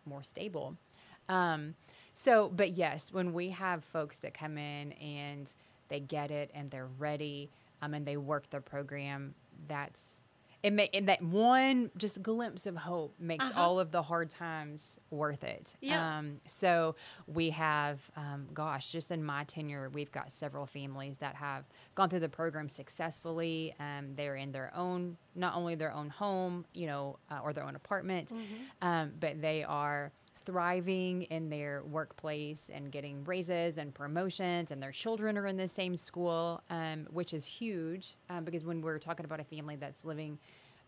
more 0.06 0.24
stable. 0.24 0.76
Um, 1.30 1.76
so, 2.14 2.50
but 2.50 2.72
yes, 2.72 3.14
when 3.14 3.34
we 3.34 3.50
have 3.52 3.84
folks 3.84 4.20
that 4.20 4.34
come 4.34 4.58
in 4.58 4.92
and 4.94 5.54
they 5.88 6.00
get 6.00 6.32
it 6.32 6.52
and 6.54 6.70
they're 6.70 6.90
ready, 6.98 7.50
um, 7.82 7.94
and 7.94 8.06
they 8.06 8.18
work 8.18 8.50
the 8.50 8.60
program, 8.60 9.36
that's 9.68 10.26
it. 10.64 10.74
May, 10.74 10.90
and 10.94 11.08
that 11.08 11.22
one 11.22 11.92
just 11.98 12.22
glimpse 12.22 12.66
of 12.66 12.76
hope 12.76 13.16
makes 13.20 13.52
all 13.56 13.80
of 13.80 13.92
the 13.92 14.02
hard 14.02 14.30
times 14.30 14.98
worth 15.10 15.44
it. 15.44 15.76
Yeah. 15.82 16.18
Um, 16.18 16.36
so 16.46 16.96
we 17.28 17.52
have, 17.52 18.00
um, 18.16 18.48
gosh, 18.54 18.92
just 18.92 19.12
in 19.12 19.24
my 19.24 19.44
tenure, 19.46 19.90
we've 19.90 20.12
got 20.12 20.32
several 20.32 20.66
families 20.66 21.18
that 21.18 21.36
have 21.36 21.66
gone 21.96 22.10
through 22.10 22.20
the 22.20 22.30
program 22.30 22.70
successfully. 22.70 23.74
Um, 23.80 24.16
they're 24.16 24.36
in 24.36 24.52
their 24.52 24.72
own, 24.76 25.18
not 25.36 25.56
only 25.56 25.76
their 25.76 25.94
own 25.94 26.10
home, 26.10 26.66
you 26.74 26.88
know, 26.88 27.20
uh, 27.32 27.40
or 27.44 27.54
their 27.54 27.64
own 27.64 27.76
apartment, 27.76 28.32
um, 28.82 29.12
but 29.20 29.42
they 29.42 29.64
are 29.64 30.12
thriving 30.54 31.22
in 31.24 31.48
their 31.50 31.84
workplace 31.84 32.64
and 32.74 32.92
getting 32.92 33.24
raises 33.24 33.78
and 33.78 33.94
promotions, 33.94 34.72
and 34.72 34.82
their 34.82 34.92
children 34.92 35.38
are 35.38 35.46
in 35.46 35.58
the 35.58 35.68
same 35.68 35.96
school, 35.96 36.64
um, 36.72 37.06
which 37.12 37.36
is 37.36 37.46
huge 37.46 38.16
um, 38.32 38.44
because 38.44 38.66
when 38.66 38.82
we're 38.82 38.98
talking 38.98 39.26
about 39.28 39.40
a 39.40 39.44
family 39.44 39.76
that's 39.76 40.04
living 40.04 40.40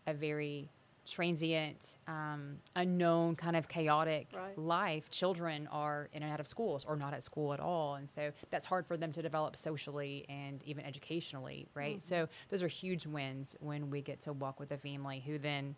a 0.08 0.14
very 0.14 0.68
transient, 1.06 1.96
um, 2.08 2.56
unknown, 2.74 3.36
kind 3.36 3.54
of 3.56 3.68
chaotic 3.68 4.26
Right. 4.34 4.58
life, 4.58 5.10
children 5.10 5.68
are 5.70 6.08
in 6.12 6.24
and 6.24 6.32
out 6.32 6.40
of 6.40 6.46
schools 6.48 6.84
or 6.84 6.96
not 6.96 7.14
at 7.14 7.22
school 7.22 7.52
at 7.52 7.60
all. 7.60 7.94
And 7.94 8.10
so 8.10 8.32
that's 8.50 8.66
hard 8.66 8.84
for 8.84 8.96
them 8.96 9.12
to 9.12 9.22
develop 9.22 9.56
socially 9.56 10.24
and 10.28 10.60
even 10.64 10.84
educationally, 10.84 11.68
right? 11.74 12.00
So 12.02 12.28
those 12.48 12.62
are 12.64 12.68
huge 12.68 13.06
wins 13.06 13.54
when 13.60 13.90
we 13.90 14.00
get 14.02 14.20
to 14.22 14.32
walk 14.32 14.58
with 14.58 14.72
a 14.72 14.78
family 14.78 15.22
who 15.24 15.38
then 15.38 15.76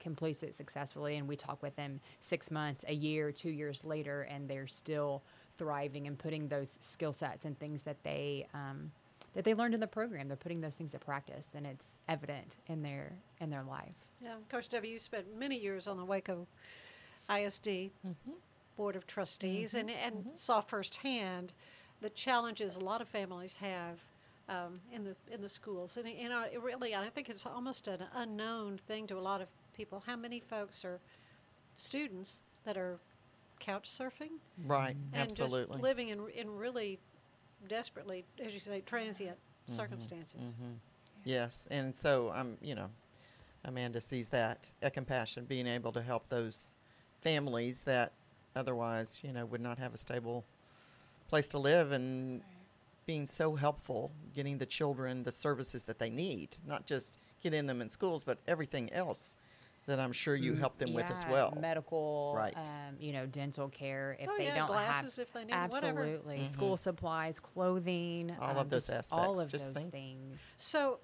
completes 0.00 0.42
it 0.42 0.54
successfully 0.54 1.16
and 1.16 1.28
we 1.28 1.36
talk 1.36 1.62
with 1.62 1.76
them 1.76 2.00
six 2.20 2.50
months 2.50 2.84
a 2.88 2.94
year 2.94 3.32
two 3.32 3.50
years 3.50 3.84
later 3.84 4.22
and 4.22 4.48
they're 4.48 4.66
still 4.66 5.22
thriving 5.56 6.06
and 6.06 6.18
putting 6.18 6.48
those 6.48 6.78
skill 6.80 7.12
sets 7.12 7.44
and 7.44 7.58
things 7.58 7.82
that 7.82 8.02
they 8.04 8.46
um, 8.54 8.92
that 9.34 9.44
they 9.44 9.54
learned 9.54 9.74
in 9.74 9.80
the 9.80 9.86
program. 9.86 10.28
They're 10.28 10.36
putting 10.36 10.60
those 10.60 10.74
things 10.74 10.92
to 10.92 10.98
practice 10.98 11.48
and 11.54 11.66
it's 11.66 11.98
evident 12.08 12.56
in 12.66 12.82
their 12.82 13.12
in 13.40 13.50
their 13.50 13.64
life. 13.64 13.94
Yeah, 14.22 14.34
Coach 14.48 14.68
W, 14.70 14.92
you 14.92 14.98
spent 14.98 15.26
many 15.38 15.58
years 15.58 15.86
on 15.86 15.96
the 15.96 16.04
Waco 16.04 16.46
ISD 17.32 17.90
Board 18.76 18.96
of 18.96 19.06
Trustees 19.06 19.74
and, 19.74 19.90
and 19.90 20.26
saw 20.34 20.60
firsthand 20.60 21.52
the 22.00 22.10
challenges 22.10 22.76
a 22.76 22.80
lot 22.80 23.00
of 23.00 23.08
families 23.08 23.56
have 23.56 24.04
um, 24.48 24.74
in 24.92 25.04
the 25.04 25.16
in 25.32 25.42
the 25.42 25.48
schools. 25.48 25.96
And 25.96 26.08
you 26.08 26.28
know, 26.28 26.44
it 26.50 26.62
really, 26.62 26.94
I 26.94 27.08
think 27.08 27.28
it's 27.28 27.46
almost 27.46 27.88
an 27.88 28.04
unknown 28.14 28.78
thing 28.86 29.06
to 29.08 29.18
a 29.18 29.20
lot 29.20 29.40
of 29.40 29.48
people. 29.78 30.02
How 30.04 30.16
many 30.16 30.40
folks 30.40 30.84
are 30.84 31.00
students 31.76 32.42
that 32.64 32.76
are 32.76 32.98
couch 33.60 33.88
surfing 33.88 34.40
Right. 34.66 34.96
and 35.14 35.22
Absolutely. 35.22 35.66
just 35.66 35.82
living 35.82 36.08
in 36.08 36.28
in 36.34 36.54
really 36.54 36.98
desperately, 37.68 38.24
as 38.44 38.52
you 38.52 38.60
say, 38.60 38.82
transient 38.82 39.38
mm-hmm, 39.38 39.76
circumstances? 39.76 40.40
Mm-hmm. 40.42 40.72
Yes, 41.24 41.68
and 41.70 41.94
so 41.94 42.32
I'm, 42.34 42.58
you 42.60 42.74
know, 42.74 42.90
Amanda 43.64 44.00
sees 44.00 44.28
that 44.30 44.70
at 44.82 44.94
Compassion, 44.94 45.44
being 45.44 45.66
able 45.66 45.92
to 45.92 46.02
help 46.02 46.28
those 46.28 46.74
families 47.22 47.80
that 47.82 48.12
otherwise, 48.56 49.20
you 49.22 49.32
know, 49.32 49.44
would 49.46 49.60
not 49.60 49.78
have 49.78 49.94
a 49.94 49.98
stable 49.98 50.44
place 51.28 51.48
to 51.48 51.58
live, 51.58 51.92
and 51.92 52.42
being 53.06 53.26
so 53.26 53.54
helpful, 53.56 54.12
getting 54.34 54.58
the 54.58 54.66
children 54.66 55.22
the 55.22 55.32
services 55.32 55.84
that 55.84 55.98
they 55.98 56.10
need, 56.10 56.56
not 56.66 56.86
just 56.86 57.18
getting 57.42 57.66
them 57.66 57.80
in 57.80 57.88
schools, 57.88 58.24
but 58.24 58.38
everything 58.46 58.92
else 58.92 59.36
that 59.88 59.98
I'm 59.98 60.12
sure 60.12 60.36
you 60.36 60.54
help 60.54 60.78
them 60.78 60.92
with 60.92 61.10
as 61.10 61.26
well. 61.28 61.56
medical 61.60 62.34
Right. 62.36 62.56
um, 62.56 62.96
you 63.00 63.12
know 63.12 63.26
dental 63.26 63.68
care 63.68 64.16
if 64.20 64.28
Oh, 64.30 64.34
they 64.36 64.44
yeah, 64.44 64.54
don't 64.56 64.66
glasses 64.68 65.16
have 65.16 65.26
if 65.26 65.32
they 65.32 65.44
need, 65.44 65.54
whatever. 65.70 66.00
absolutely 66.02 66.46
school 66.46 66.76
supplies 66.76 67.40
clothing 67.40 68.36
All 68.40 68.50
um, 68.50 68.56
of 68.58 68.70
those 68.70 68.86
just 68.86 69.12
all 69.12 69.40
of 69.40 69.48
Just 69.50 69.66
those 69.74 69.82
think- 69.82 69.92
things 69.92 70.54
So, 70.56 71.00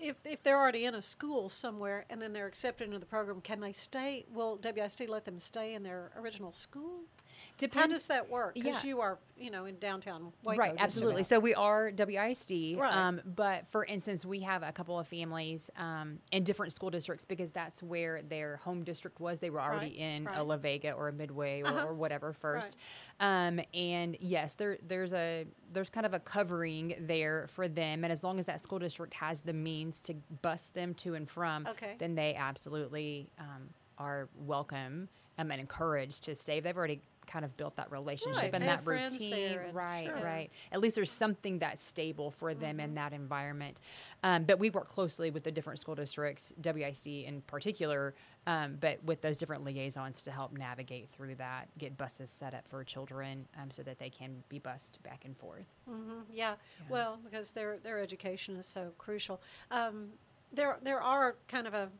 if 0.00 0.16
if 0.24 0.42
they're 0.42 0.58
already 0.58 0.84
in 0.84 0.94
a 0.94 1.02
school 1.02 1.48
somewhere 1.48 2.04
and 2.10 2.20
then 2.20 2.32
they're 2.32 2.46
accepted 2.46 2.84
into 2.84 2.98
the 2.98 3.06
program, 3.06 3.40
can 3.40 3.60
they 3.60 3.72
stay? 3.72 4.26
Will 4.32 4.58
WISD 4.58 5.08
let 5.08 5.24
them 5.24 5.38
stay 5.38 5.74
in 5.74 5.82
their 5.82 6.10
original 6.18 6.52
school? 6.52 7.00
How 7.16 7.32
Depends- 7.58 7.94
does 7.94 8.06
that 8.06 8.28
work? 8.30 8.54
Because 8.54 8.82
yeah. 8.84 8.88
you 8.88 9.00
are, 9.00 9.18
you 9.36 9.50
know, 9.50 9.64
in 9.66 9.78
downtown 9.78 10.32
Waco. 10.42 10.58
right 10.58 10.74
absolutely 10.78 11.22
so 11.22 11.38
we 11.38 11.54
are 11.54 11.90
wisd 11.96 12.52
Right. 12.78 12.94
um, 12.94 13.20
but 13.24 13.66
for 13.68 13.84
instance 13.84 14.24
we 14.24 14.40
have 14.40 14.62
a 14.62 14.72
couple 14.72 14.98
of 14.98 15.06
families 15.06 15.70
um, 15.76 16.18
in 16.32 16.42
different 16.44 16.72
school 16.72 16.90
districts 16.90 17.24
because 17.24 17.50
that's 17.50 17.82
where 17.82 18.22
their 18.22 18.56
home 18.58 18.82
district 18.84 19.20
was 19.20 19.38
they 19.38 19.50
were 19.50 19.60
already 19.60 19.86
Right, 19.86 19.96
in 19.96 20.24
right. 20.24 20.38
a 20.38 20.42
la 20.42 20.56
vega 20.56 20.92
or 20.92 21.08
a 21.08 21.12
midway 21.12 21.62
or, 21.62 21.66
Uh-huh. 21.68 21.86
or 21.88 21.94
whatever 21.94 22.32
first 22.32 22.76
um, 23.20 23.60
and 23.74 24.16
yes 24.20 24.54
there 24.54 24.78
there's 24.86 25.12
a 25.12 25.46
there's 25.72 25.90
kind 25.90 26.06
of 26.06 26.14
a 26.14 26.20
covering 26.20 26.94
there 27.00 27.46
for 27.48 27.68
them 27.68 28.04
and 28.04 28.12
as 28.12 28.22
long 28.24 28.38
as 28.38 28.46
that 28.46 28.62
school 28.64 28.78
district 28.78 29.14
has 29.14 29.40
the 29.42 29.52
means 29.52 29.85
to 30.02 30.14
bus 30.42 30.70
them 30.74 30.94
to 30.94 31.14
and 31.14 31.28
from 31.28 31.66
Okay. 31.66 31.94
then 31.98 32.14
they 32.14 32.34
absolutely 32.34 33.28
um, 33.38 33.68
are 33.98 34.28
welcome 34.36 35.08
um, 35.38 35.50
and 35.50 35.60
encouraged 35.60 36.24
to 36.24 36.34
stay 36.34 36.60
they've 36.60 36.76
already 36.76 37.00
kind 37.26 37.44
of 37.44 37.56
built 37.56 37.76
that 37.76 37.90
relationship 37.90 38.42
Right, 38.42 38.54
and 38.54 38.62
they 38.62 38.66
that 38.66 38.86
routine 38.86 39.58
right 39.72 40.06
sure. 40.06 40.24
right 40.24 40.50
at 40.72 40.80
least 40.80 40.94
there's 40.96 41.10
something 41.10 41.58
that's 41.58 41.84
stable 41.84 42.30
for 42.30 42.54
them 42.54 42.76
Mm-hmm. 42.76 42.80
in 42.80 42.94
that 42.94 43.12
environment 43.12 43.80
um, 44.22 44.44
but 44.44 44.58
we 44.58 44.70
work 44.70 44.88
closely 44.88 45.30
with 45.30 45.42
the 45.44 45.50
different 45.52 45.78
school 45.78 45.94
districts 45.94 46.52
WIC 46.62 47.06
in 47.26 47.42
particular 47.42 48.14
um, 48.46 48.76
but 48.80 49.02
with 49.04 49.20
those 49.22 49.36
different 49.36 49.64
liaisons 49.64 50.22
to 50.24 50.30
help 50.30 50.52
navigate 50.56 51.08
through 51.10 51.34
that 51.36 51.68
get 51.78 51.96
buses 51.96 52.30
set 52.30 52.54
up 52.54 52.66
for 52.68 52.82
children 52.84 53.46
um, 53.60 53.70
so 53.70 53.82
that 53.82 53.98
they 53.98 54.10
can 54.10 54.42
be 54.48 54.58
bused 54.58 55.02
back 55.02 55.24
and 55.24 55.36
forth 55.36 55.66
Mhm, 55.88 56.22
yeah. 56.32 56.54
Well, 56.88 57.18
because 57.24 57.52
their 57.52 57.78
their 57.78 57.98
education 58.00 58.56
is 58.56 58.66
so 58.66 58.92
crucial. 58.98 59.40
Um, 59.70 60.08
there 60.52 60.78
there 60.82 61.00
are 61.00 61.36
kind 61.48 61.66
of 61.66 61.74
a, 61.74 61.90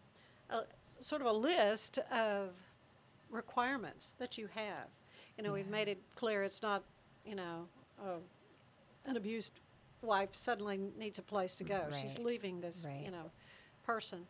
a 0.50 0.62
sort 1.00 1.21
of 1.21 1.26
a 1.28 1.33
list 1.33 1.99
of 2.11 2.54
requirements 3.30 4.14
that 4.18 4.38
you 4.38 4.49
have. 4.54 4.88
You 5.37 5.45
know, 5.45 5.52
we've 5.52 5.69
made 5.69 5.88
it 5.88 5.99
clear 6.14 6.43
it's 6.43 6.62
not, 6.62 6.83
you 7.26 7.35
know, 7.35 7.66
uh, 8.00 8.19
an 9.05 9.16
abused 9.16 9.52
wife 10.02 10.31
suddenly 10.33 10.78
needs 10.99 11.19
a 11.19 11.23
place 11.23 11.57
to 11.57 11.64
go. 11.64 11.85
She's 12.00 12.19
leaving 12.19 12.61
this, 12.61 12.85
Right. 12.87 13.02
you 13.05 13.11
know, 13.11 13.31
person. 13.85 14.26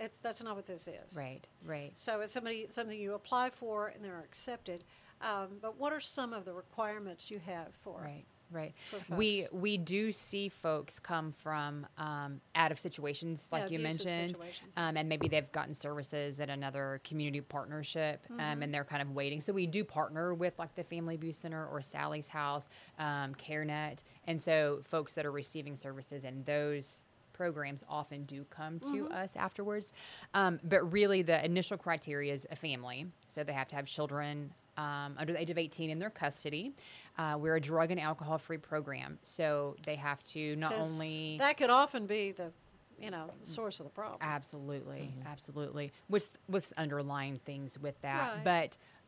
It's 0.00 0.18
that's 0.18 0.42
not 0.42 0.54
what 0.54 0.66
this 0.66 0.86
is. 0.86 1.16
right 1.16 1.44
right 1.64 1.90
So 1.98 2.20
it's 2.20 2.32
somebody 2.32 2.66
something 2.70 2.98
you 2.98 3.14
apply 3.14 3.50
for 3.50 3.88
and 3.88 4.04
they're 4.04 4.20
accepted. 4.20 4.84
Um, 5.20 5.58
but 5.60 5.76
what 5.76 5.92
are 5.92 5.98
some 6.00 6.32
of 6.32 6.44
the 6.44 6.52
requirements 6.52 7.30
you 7.32 7.40
have 7.40 7.74
for 7.82 8.00
Right, 8.02 8.24
right. 8.50 8.74
We 9.16 9.46
we 9.52 9.76
do 9.78 10.12
see 10.12 10.48
folks 10.48 10.98
come 10.98 11.32
from 11.32 11.86
um, 11.98 12.40
out 12.54 12.72
of 12.72 12.78
situations 12.78 13.48
like 13.52 13.70
you 13.70 13.78
mentioned, 13.78 14.38
um, 14.76 14.96
and 14.96 15.08
maybe 15.08 15.28
they've 15.28 15.50
gotten 15.52 15.74
services 15.74 16.40
at 16.40 16.48
another 16.50 17.00
community 17.04 17.40
partnership, 17.40 18.24
Mm-hmm. 18.30 18.40
um, 18.40 18.62
and 18.62 18.72
they're 18.74 18.84
kind 18.84 19.02
of 19.02 19.10
waiting. 19.12 19.40
So 19.40 19.52
we 19.52 19.66
do 19.66 19.84
partner 19.84 20.34
with 20.34 20.58
like 20.58 20.74
the 20.74 20.84
Family 20.84 21.14
Abuse 21.14 21.38
Center 21.38 21.66
or 21.66 21.80
Sally's 21.82 22.28
House, 22.28 22.68
um, 22.98 23.34
CareNet, 23.34 24.02
and 24.26 24.40
so 24.40 24.80
folks 24.84 25.14
that 25.14 25.24
are 25.26 25.32
receiving 25.32 25.76
services 25.76 26.24
and 26.24 26.44
those 26.46 27.04
programs 27.32 27.84
often 27.88 28.24
do 28.24 28.44
come 28.50 28.80
to 28.80 28.86
Mm-hmm. 28.86 29.12
us 29.12 29.36
afterwards. 29.36 29.92
Um, 30.34 30.58
but 30.64 30.90
really, 30.92 31.22
the 31.22 31.44
initial 31.44 31.76
criteria 31.76 32.32
is 32.32 32.46
a 32.50 32.56
family. 32.56 33.06
So 33.28 33.44
they 33.44 33.52
have 33.52 33.68
to 33.68 33.76
have 33.76 33.86
children 33.86 34.52
um, 34.78 35.14
under 35.18 35.32
the 35.34 35.40
age 35.40 35.50
of 35.50 35.58
18 35.58 35.90
in 35.90 35.98
their 35.98 36.08
custody. 36.08 36.72
Uh, 37.18 37.36
we're 37.38 37.56
a 37.56 37.60
drug 37.60 37.90
and 37.90 38.00
alcohol 38.00 38.38
free 38.38 38.56
program. 38.58 39.18
So 39.22 39.76
they 39.84 39.96
have 39.96 40.22
to 40.24 40.56
not 40.56 40.72
only. 40.74 41.36
that 41.40 41.58
could 41.58 41.68
often 41.70 42.06
be 42.06 42.32
the 42.32 42.52
you 43.00 43.10
know 43.10 43.30
source 43.42 43.80
of 43.80 43.84
the 43.84 43.90
problem. 43.90 44.18
Absolutely, 44.22 45.12
absolutely. 45.26 45.92
Which 46.06 46.24
what's 46.46 46.72
underlying 46.72 47.36
things 47.44 47.78
with 47.78 48.00
that, 48.02 48.34
Right. 48.44 48.44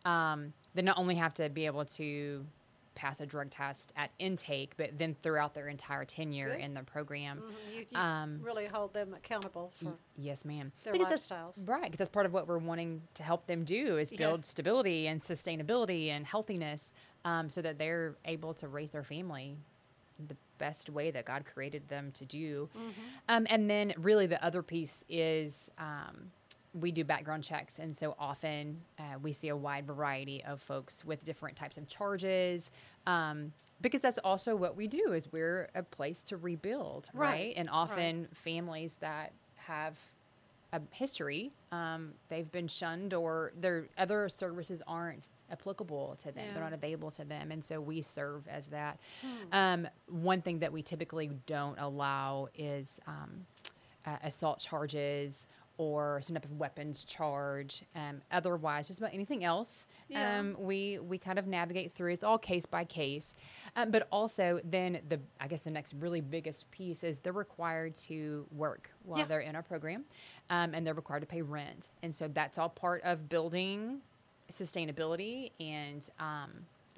but 0.04 0.08
um, 0.10 0.52
they 0.74 0.82
not 0.82 0.98
only 0.98 1.14
have 1.16 1.34
to 1.34 1.48
be 1.48 1.66
able 1.66 1.84
to 1.84 2.44
pass 3.00 3.18
a 3.20 3.26
drug 3.26 3.48
test 3.50 3.94
at 3.96 4.10
intake, 4.18 4.74
but 4.76 4.90
then 4.98 5.16
throughout 5.22 5.54
their 5.54 5.68
entire 5.68 6.04
tenure 6.04 6.50
Good. 6.50 6.60
in 6.60 6.74
the 6.74 6.82
program. 6.82 7.38
Mhm, 7.40 7.74
You, 7.74 7.86
you 7.90 7.98
Um, 7.98 8.40
really 8.42 8.66
hold 8.66 8.92
them 8.92 9.14
accountable 9.14 9.72
for. 9.76 9.86
Y- 9.86 9.92
yes, 10.18 10.44
ma'am. 10.44 10.70
their 10.84 10.92
that's, 10.98 11.28
lifestyles. 11.28 11.66
right? 11.66 11.84
Because 11.84 11.96
that's 11.96 12.10
part 12.10 12.26
of 12.26 12.34
what 12.34 12.46
we're 12.46 12.58
wanting 12.58 13.00
to 13.14 13.22
help 13.22 13.46
them 13.46 13.64
do 13.64 13.96
is 13.96 14.12
Yeah. 14.12 14.18
build 14.18 14.44
stability 14.44 15.06
and 15.06 15.20
sustainability 15.22 16.08
and 16.08 16.26
healthiness, 16.26 16.92
um, 17.24 17.48
so 17.48 17.62
that 17.62 17.78
they're 17.78 18.16
able 18.26 18.52
to 18.54 18.68
raise 18.68 18.90
their 18.90 19.02
family 19.04 19.56
the 20.28 20.36
best 20.58 20.90
way 20.90 21.10
that 21.10 21.24
God 21.24 21.46
created 21.46 21.88
them 21.88 22.12
to 22.12 22.26
do. 22.26 22.68
Um, 23.30 23.46
and 23.48 23.70
then, 23.70 23.94
really, 23.96 24.26
the 24.26 24.42
other 24.44 24.62
piece 24.62 25.02
is 25.08 25.70
um, 25.78 26.32
we 26.74 26.92
do 26.92 27.04
background 27.04 27.42
checks. 27.42 27.78
And 27.78 27.96
so 27.96 28.14
often 28.18 28.80
uh, 28.98 29.18
we 29.22 29.32
see 29.32 29.48
a 29.48 29.56
wide 29.56 29.86
variety 29.86 30.42
of 30.44 30.60
folks 30.62 31.04
with 31.04 31.24
different 31.24 31.56
types 31.56 31.76
of 31.76 31.88
charges. 31.88 32.70
Um, 33.06 33.52
because 33.80 34.00
that's 34.00 34.18
also 34.18 34.54
what 34.54 34.76
we 34.76 34.86
do 34.86 35.12
is 35.12 35.32
we're 35.32 35.68
a 35.74 35.82
place 35.82 36.22
to 36.24 36.36
rebuild, 36.36 37.08
right? 37.12 37.28
Right, 37.30 37.54
And 37.56 37.68
right. 37.68 37.74
often 37.74 38.28
families 38.34 38.96
that 39.00 39.32
have 39.56 39.96
a 40.72 40.80
history, 40.92 41.50
um, 41.72 42.12
they've 42.28 42.50
been 42.52 42.68
shunned 42.68 43.12
or 43.12 43.52
their 43.60 43.86
other 43.98 44.28
services 44.28 44.80
aren't 44.86 45.30
applicable 45.50 46.16
to 46.22 46.30
them. 46.30 46.44
They're 46.54 46.62
not 46.62 46.72
available 46.72 47.10
to 47.12 47.24
them. 47.24 47.50
And 47.50 47.64
so 47.64 47.80
we 47.80 48.00
serve 48.02 48.46
as 48.46 48.66
that. 48.68 49.00
Um, 49.50 49.88
one 50.06 50.42
thing 50.42 50.60
that 50.60 50.72
we 50.72 50.82
typically 50.82 51.30
don't 51.46 51.76
allow 51.80 52.48
is 52.56 53.00
um, 53.08 53.46
uh, 54.06 54.16
assault 54.22 54.60
charges 54.60 55.48
or 55.80 56.20
some 56.22 56.34
type 56.34 56.44
of 56.44 56.52
weapons 56.58 57.04
charge. 57.04 57.82
Um, 57.96 58.20
otherwise, 58.30 58.88
just 58.88 58.98
about 58.98 59.14
anything 59.14 59.44
else, 59.44 59.86
Yeah. 60.08 60.38
um, 60.38 60.54
we 60.58 60.98
we 60.98 61.16
kind 61.16 61.38
of 61.38 61.46
navigate 61.46 61.90
through. 61.92 62.12
It's 62.12 62.22
all 62.22 62.36
case 62.38 62.66
by 62.66 62.84
case, 62.84 63.34
um, 63.76 63.90
but 63.90 64.06
also 64.12 64.60
then 64.62 65.00
the 65.08 65.18
I 65.40 65.48
guess 65.48 65.60
the 65.60 65.70
next 65.70 65.94
really 65.94 66.20
biggest 66.20 66.70
piece 66.70 67.02
is 67.02 67.20
they're 67.20 67.32
required 67.32 67.94
to 68.08 68.46
work 68.54 68.90
while 69.04 69.20
Yeah. 69.20 69.24
they're 69.24 69.40
in 69.40 69.56
our 69.56 69.62
program, 69.62 70.04
um, 70.50 70.74
and 70.74 70.86
they're 70.86 70.92
required 70.92 71.20
to 71.20 71.26
pay 71.26 71.40
rent, 71.40 71.90
and 72.02 72.14
so 72.14 72.28
that's 72.28 72.58
all 72.58 72.68
part 72.68 73.00
of 73.02 73.30
building 73.30 74.02
sustainability 74.50 75.52
and 75.60 76.10
um, 76.18 76.50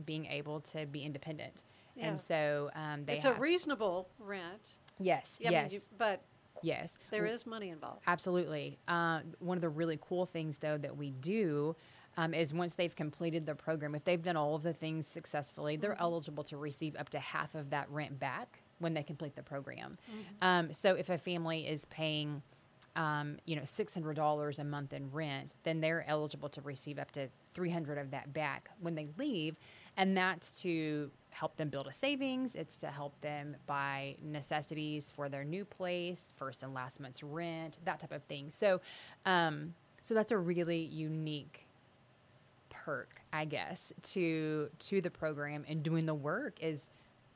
being 0.04 0.26
able 0.26 0.60
to 0.60 0.86
be 0.86 1.04
independent. 1.04 1.62
Yeah. 1.94 2.08
And 2.08 2.18
so 2.18 2.70
um, 2.74 3.04
they 3.04 3.14
it's 3.14 3.24
have 3.24 3.36
a 3.36 3.40
reasonable 3.40 4.08
rent. 4.18 4.62
yes, 4.98 5.36
Yeah, 5.38 5.48
I 5.48 5.52
yes, 5.52 5.70
mean, 5.70 5.80
you- 5.80 5.86
but 5.98 6.22
yes. 6.62 6.96
there 7.10 7.26
is 7.26 7.46
money 7.46 7.70
involved. 7.70 8.02
Absolutely. 8.06 8.78
Uh, 8.88 9.20
one 9.38 9.58
of 9.58 9.62
the 9.62 9.68
really 9.68 9.98
cool 10.00 10.26
things, 10.26 10.58
though, 10.58 10.78
that 10.78 10.96
we 10.96 11.10
do 11.10 11.76
um, 12.16 12.34
is 12.34 12.52
once 12.52 12.74
they've 12.74 12.94
completed 12.94 13.46
the 13.46 13.54
program, 13.54 13.94
if 13.94 14.04
they've 14.04 14.22
done 14.22 14.36
all 14.36 14.54
of 14.54 14.62
the 14.62 14.72
things 14.72 15.06
successfully, 15.06 15.76
they're 15.76 16.00
eligible 16.00 16.44
to 16.44 16.56
receive 16.56 16.96
up 16.96 17.08
to 17.10 17.18
half 17.18 17.54
of 17.54 17.70
that 17.70 17.88
rent 17.90 18.18
back 18.18 18.60
when 18.78 18.94
they 18.94 19.02
complete 19.02 19.34
the 19.36 19.42
program. 19.42 19.96
Um, 20.40 20.72
so 20.72 20.94
if 20.94 21.08
a 21.08 21.16
family 21.16 21.66
is 21.66 21.84
paying, 21.86 22.42
um, 22.96 23.38
you 23.46 23.56
know, 23.56 23.64
six 23.64 23.94
hundred 23.94 24.16
dollars 24.16 24.58
a 24.58 24.64
month 24.64 24.92
in 24.92 25.10
rent, 25.10 25.54
then 25.62 25.80
they're 25.80 26.04
eligible 26.06 26.48
to 26.50 26.60
receive 26.60 26.98
up 26.98 27.12
to 27.12 27.28
three 27.54 27.70
hundred 27.70 27.96
of 27.96 28.10
that 28.10 28.34
back 28.34 28.70
when 28.80 28.94
they 28.94 29.08
leave, 29.16 29.56
and 29.96 30.16
that's 30.16 30.62
to 30.62 31.10
help 31.32 31.56
them 31.56 31.68
build 31.68 31.86
a 31.86 31.92
savings. 31.92 32.54
It's 32.54 32.78
to 32.78 32.86
help 32.88 33.20
them 33.20 33.56
buy 33.66 34.16
necessities 34.22 35.10
for 35.14 35.28
their 35.28 35.44
new 35.44 35.64
place, 35.64 36.32
first 36.36 36.62
and 36.62 36.72
last 36.74 37.00
month's 37.00 37.22
rent, 37.22 37.78
that 37.84 38.00
type 38.00 38.12
of 38.12 38.22
thing. 38.24 38.50
So, 38.50 38.80
um, 39.26 39.74
so 40.02 40.14
that's 40.14 40.30
a 40.32 40.38
really 40.38 40.80
unique 40.80 41.66
perk, 42.70 43.20
I 43.32 43.44
guess, 43.44 43.92
to 44.12 44.68
to 44.78 45.00
the 45.00 45.10
program 45.10 45.64
and 45.68 45.82
doing 45.82 46.06
the 46.06 46.14
work 46.14 46.58
is 46.60 46.90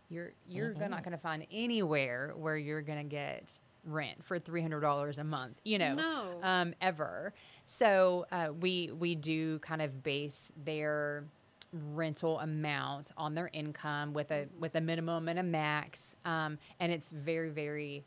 you're 0.08 0.32
you're 0.48 0.70
Mm-hmm. 0.70 0.90
not 0.90 1.02
going 1.02 1.12
to 1.12 1.22
find 1.22 1.46
anywhere 1.50 2.32
where 2.36 2.56
you're 2.56 2.82
going 2.82 2.98
to 2.98 3.04
get 3.10 3.58
rent 3.84 4.24
for 4.24 4.38
three 4.38 4.62
hundred 4.62 4.80
dollars 4.80 5.18
a 5.18 5.24
month. 5.24 5.60
You 5.64 5.78
know, 5.78 5.94
No. 5.94 6.38
um, 6.42 6.74
ever. 6.80 7.32
So 7.66 8.26
uh, 8.32 8.48
we 8.60 8.90
we 8.92 9.14
do 9.14 9.58
kind 9.60 9.82
of 9.82 10.02
base 10.02 10.50
their 10.64 11.24
rental 11.72 12.40
amount 12.40 13.12
on 13.16 13.34
their 13.34 13.50
income 13.52 14.12
with 14.12 14.30
a 14.30 14.46
with 14.58 14.74
a 14.74 14.80
minimum 14.80 15.28
and 15.28 15.38
a 15.38 15.42
max, 15.42 16.14
um, 16.24 16.58
and 16.80 16.92
it's 16.92 17.10
very 17.10 17.50
very 17.50 18.04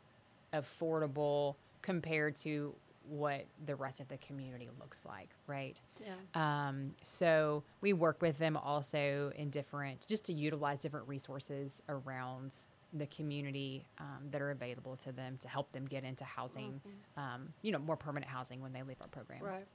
affordable 0.52 1.56
compared 1.82 2.34
to 2.34 2.74
what 3.08 3.44
the 3.66 3.74
rest 3.74 4.00
of 4.00 4.08
the 4.08 4.18
community 4.18 4.68
looks 4.78 5.04
like, 5.04 5.30
right? 5.46 5.80
Yeah. 6.00 6.68
Um, 6.68 6.92
so 7.02 7.64
we 7.80 7.92
work 7.92 8.22
with 8.22 8.38
them 8.38 8.56
also 8.56 9.32
in 9.34 9.50
different, 9.50 10.06
just 10.06 10.26
to 10.26 10.32
utilize 10.32 10.78
different 10.78 11.08
resources 11.08 11.82
around 11.88 12.54
the 12.92 13.06
community 13.06 13.84
um, 13.98 14.28
that 14.30 14.40
are 14.40 14.50
available 14.50 14.96
to 14.96 15.12
them 15.12 15.38
to 15.40 15.48
help 15.48 15.72
them 15.72 15.86
get 15.86 16.04
into 16.04 16.24
housing, 16.24 16.80
um, 17.16 17.52
you 17.62 17.72
know, 17.72 17.78
more 17.78 17.96
permanent 17.96 18.30
housing 18.30 18.60
when 18.60 18.72
they 18.72 18.82
leave 18.82 18.96
our 19.00 19.08
program. 19.08 19.42
Right. 19.42 19.66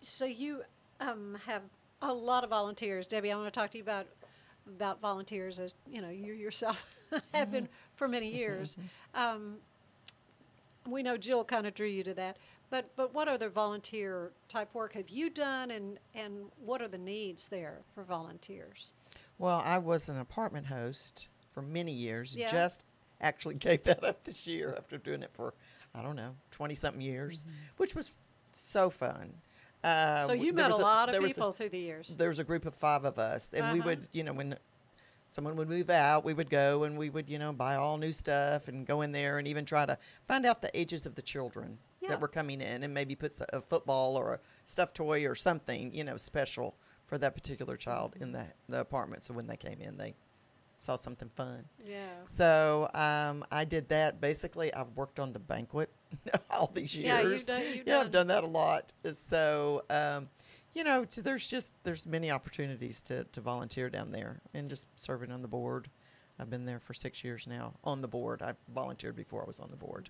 So 0.00 0.24
you 0.24 0.62
um, 1.00 1.38
have 1.46 1.62
a 2.02 2.12
lot 2.12 2.44
of 2.44 2.50
volunteers, 2.50 3.06
Debbie. 3.06 3.32
I 3.32 3.36
want 3.36 3.52
to 3.52 3.60
talk 3.60 3.70
to 3.72 3.78
you 3.78 3.82
about 3.82 4.06
about 4.66 5.00
volunteers, 5.00 5.58
as 5.58 5.74
you 5.90 6.02
know, 6.02 6.10
you 6.10 6.32
yourself 6.32 6.98
have 7.34 7.50
been 7.50 7.64
mm-hmm. 7.64 7.72
for 7.96 8.08
many 8.08 8.30
years. 8.30 8.76
Mm-hmm. 8.76 9.36
Um, 9.36 9.56
we 10.86 11.02
know 11.02 11.16
Jill 11.16 11.44
kind 11.44 11.66
of 11.66 11.74
drew 11.74 11.86
you 11.86 12.04
to 12.04 12.14
that, 12.14 12.36
but 12.70 12.90
but 12.96 13.14
what 13.14 13.28
other 13.28 13.48
volunteer 13.48 14.32
type 14.48 14.74
work 14.74 14.94
have 14.94 15.08
you 15.08 15.30
done, 15.30 15.70
and 15.70 15.98
and 16.14 16.46
what 16.64 16.82
are 16.82 16.88
the 16.88 16.98
needs 16.98 17.48
there 17.48 17.78
for 17.94 18.02
volunteers? 18.02 18.92
Well, 19.38 19.62
I 19.64 19.78
was 19.78 20.08
an 20.08 20.18
apartment 20.18 20.66
host 20.66 21.28
for 21.50 21.62
many 21.62 21.92
years. 21.92 22.36
Yeah. 22.36 22.50
Just 22.50 22.84
actually 23.20 23.54
gave 23.66 23.84
that 23.84 24.04
up 24.04 24.24
this 24.24 24.46
year 24.46 24.74
after 24.76 24.98
doing 24.98 25.22
it 25.22 25.30
for, 25.32 25.54
I 25.94 26.02
don't 26.02 26.16
know, 26.16 26.34
20 26.50 26.74
something 26.74 27.00
years, 27.00 27.40
mm-hmm. 27.40 27.50
which 27.76 27.94
was 27.94 28.12
so 28.52 28.90
fun. 28.90 29.34
Uh, 29.84 30.26
so 30.26 30.32
you 30.32 30.52
met 30.52 30.70
a 30.70 30.76
lot 30.76 31.08
of 31.08 31.22
was 31.22 31.32
a- 31.32 31.34
people 31.34 31.52
through 31.52 31.68
the 31.68 31.78
years. 31.78 32.16
there 32.16 32.28
was 32.28 32.38
a 32.38 32.44
group 32.44 32.66
of 32.66 32.74
five 32.74 33.04
of 33.04 33.18
us, 33.18 33.50
and 33.52 33.72
we 33.72 33.78
Uh-huh. 33.80 33.88
would, 33.90 34.08
you 34.12 34.24
know, 34.24 34.32
when 34.32 34.58
someone 35.28 35.54
would 35.56 35.68
move 35.68 35.90
out, 35.90 36.24
we 36.24 36.32
would 36.34 36.50
go 36.50 36.84
and 36.84 36.98
we 36.98 37.10
would, 37.10 37.28
you 37.28 37.38
know, 37.38 37.52
buy 37.52 37.74
all 37.76 37.96
new 37.98 38.12
stuff 38.12 38.66
and 38.66 38.86
go 38.86 39.02
in 39.02 39.12
there 39.12 39.38
and 39.38 39.46
even 39.46 39.64
try 39.64 39.84
to 39.86 39.96
find 40.26 40.44
out 40.46 40.62
the 40.62 40.70
ages 40.78 41.04
of 41.06 41.14
the 41.14 41.22
children 41.22 41.78
Yeah. 42.00 42.08
that 42.10 42.20
were 42.20 42.28
coming 42.28 42.60
in 42.60 42.82
and 42.82 42.92
maybe 42.94 43.14
put 43.14 43.38
a 43.52 43.60
football 43.60 44.16
or 44.16 44.34
a 44.34 44.40
stuffed 44.64 44.94
toy 44.96 45.26
or 45.26 45.34
something, 45.34 45.92
you 45.92 46.02
know, 46.02 46.16
special 46.16 46.76
for 47.04 47.18
that 47.18 47.34
particular 47.34 47.76
child 47.76 48.16
in 48.20 48.32
the, 48.32 48.46
the 48.68 48.80
apartment. 48.80 49.22
So 49.22 49.34
when 49.34 49.46
they 49.46 49.56
came 49.56 49.80
in, 49.80 49.96
they 49.98 50.14
saw 50.78 50.96
something 50.96 51.28
fun. 51.36 51.64
yeah. 51.84 52.06
So 52.24 52.88
um, 52.94 53.44
I 53.50 53.64
did 53.64 53.88
that. 53.88 54.20
Basically, 54.20 54.72
I've 54.72 54.90
worked 54.96 55.18
on 55.20 55.32
the 55.32 55.38
banquet 55.38 55.90
all 56.50 56.70
these 56.72 56.96
years. 56.96 57.06
Yeah, 57.06 57.20
you've 57.22 57.46
done- 57.46 57.62
you've 57.62 57.86
yeah, 57.86 57.94
done- 57.96 58.06
I've 58.06 58.12
done 58.12 58.26
that 58.28 58.44
a 58.44 58.46
lot. 58.46 58.92
So 59.14 59.84
um, 59.90 60.28
you 60.74 60.84
know, 60.84 61.04
there's 61.04 61.48
just 61.48 61.72
there's 61.82 62.06
many 62.06 62.30
opportunities 62.30 63.00
to 63.02 63.24
to 63.24 63.40
volunteer 63.40 63.90
down 63.90 64.12
there 64.12 64.40
and 64.54 64.68
just 64.70 64.86
serving 64.98 65.30
on 65.32 65.42
the 65.42 65.48
board. 65.48 65.88
I've 66.40 66.50
been 66.50 66.66
there 66.66 66.78
for 66.78 66.94
six 66.94 67.24
years 67.24 67.48
now 67.48 67.74
on 67.82 68.00
the 68.00 68.06
board. 68.06 68.42
I 68.42 68.54
volunteered 68.72 69.16
before 69.16 69.42
I 69.42 69.46
was 69.46 69.58
on 69.58 69.70
the 69.70 69.76
board, 69.76 70.08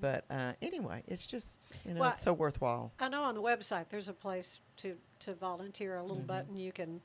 but 0.00 0.24
uh, 0.30 0.52
anyway, 0.62 1.02
it's 1.08 1.26
just 1.26 1.72
you 1.84 1.90
know 1.90 1.94
Mm-hmm. 1.94 2.00
Well, 2.02 2.12
so 2.12 2.32
worthwhile. 2.32 2.92
I 3.00 3.08
know 3.08 3.24
on 3.24 3.34
the 3.34 3.42
website 3.42 3.86
there's 3.90 4.06
a 4.08 4.12
place 4.12 4.60
to, 4.76 4.96
to 5.20 5.34
volunteer, 5.34 5.96
a 5.96 6.02
little 6.02 6.22
button 6.22 6.54
you 6.56 6.70
can 6.70 7.00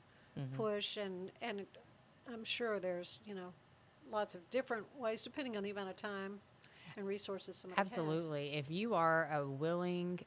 push, 0.56 0.96
and, 0.96 1.32
and 1.42 1.66
I'm 2.32 2.44
sure 2.44 2.78
there's, 2.78 3.20
you 3.26 3.34
know, 3.34 3.52
lots 4.10 4.34
of 4.34 4.48
different 4.50 4.84
ways 4.98 5.22
depending 5.22 5.56
on 5.56 5.62
the 5.62 5.70
amount 5.70 5.90
of 5.90 5.96
time 5.96 6.40
and 6.96 7.06
resources 7.06 7.56
somebody 7.56 7.80
has. 7.80 7.92
Absolutely. 7.92 8.54
If 8.54 8.70
you 8.70 8.94
are 8.94 9.28
a 9.32 9.46
willing, 9.46 10.20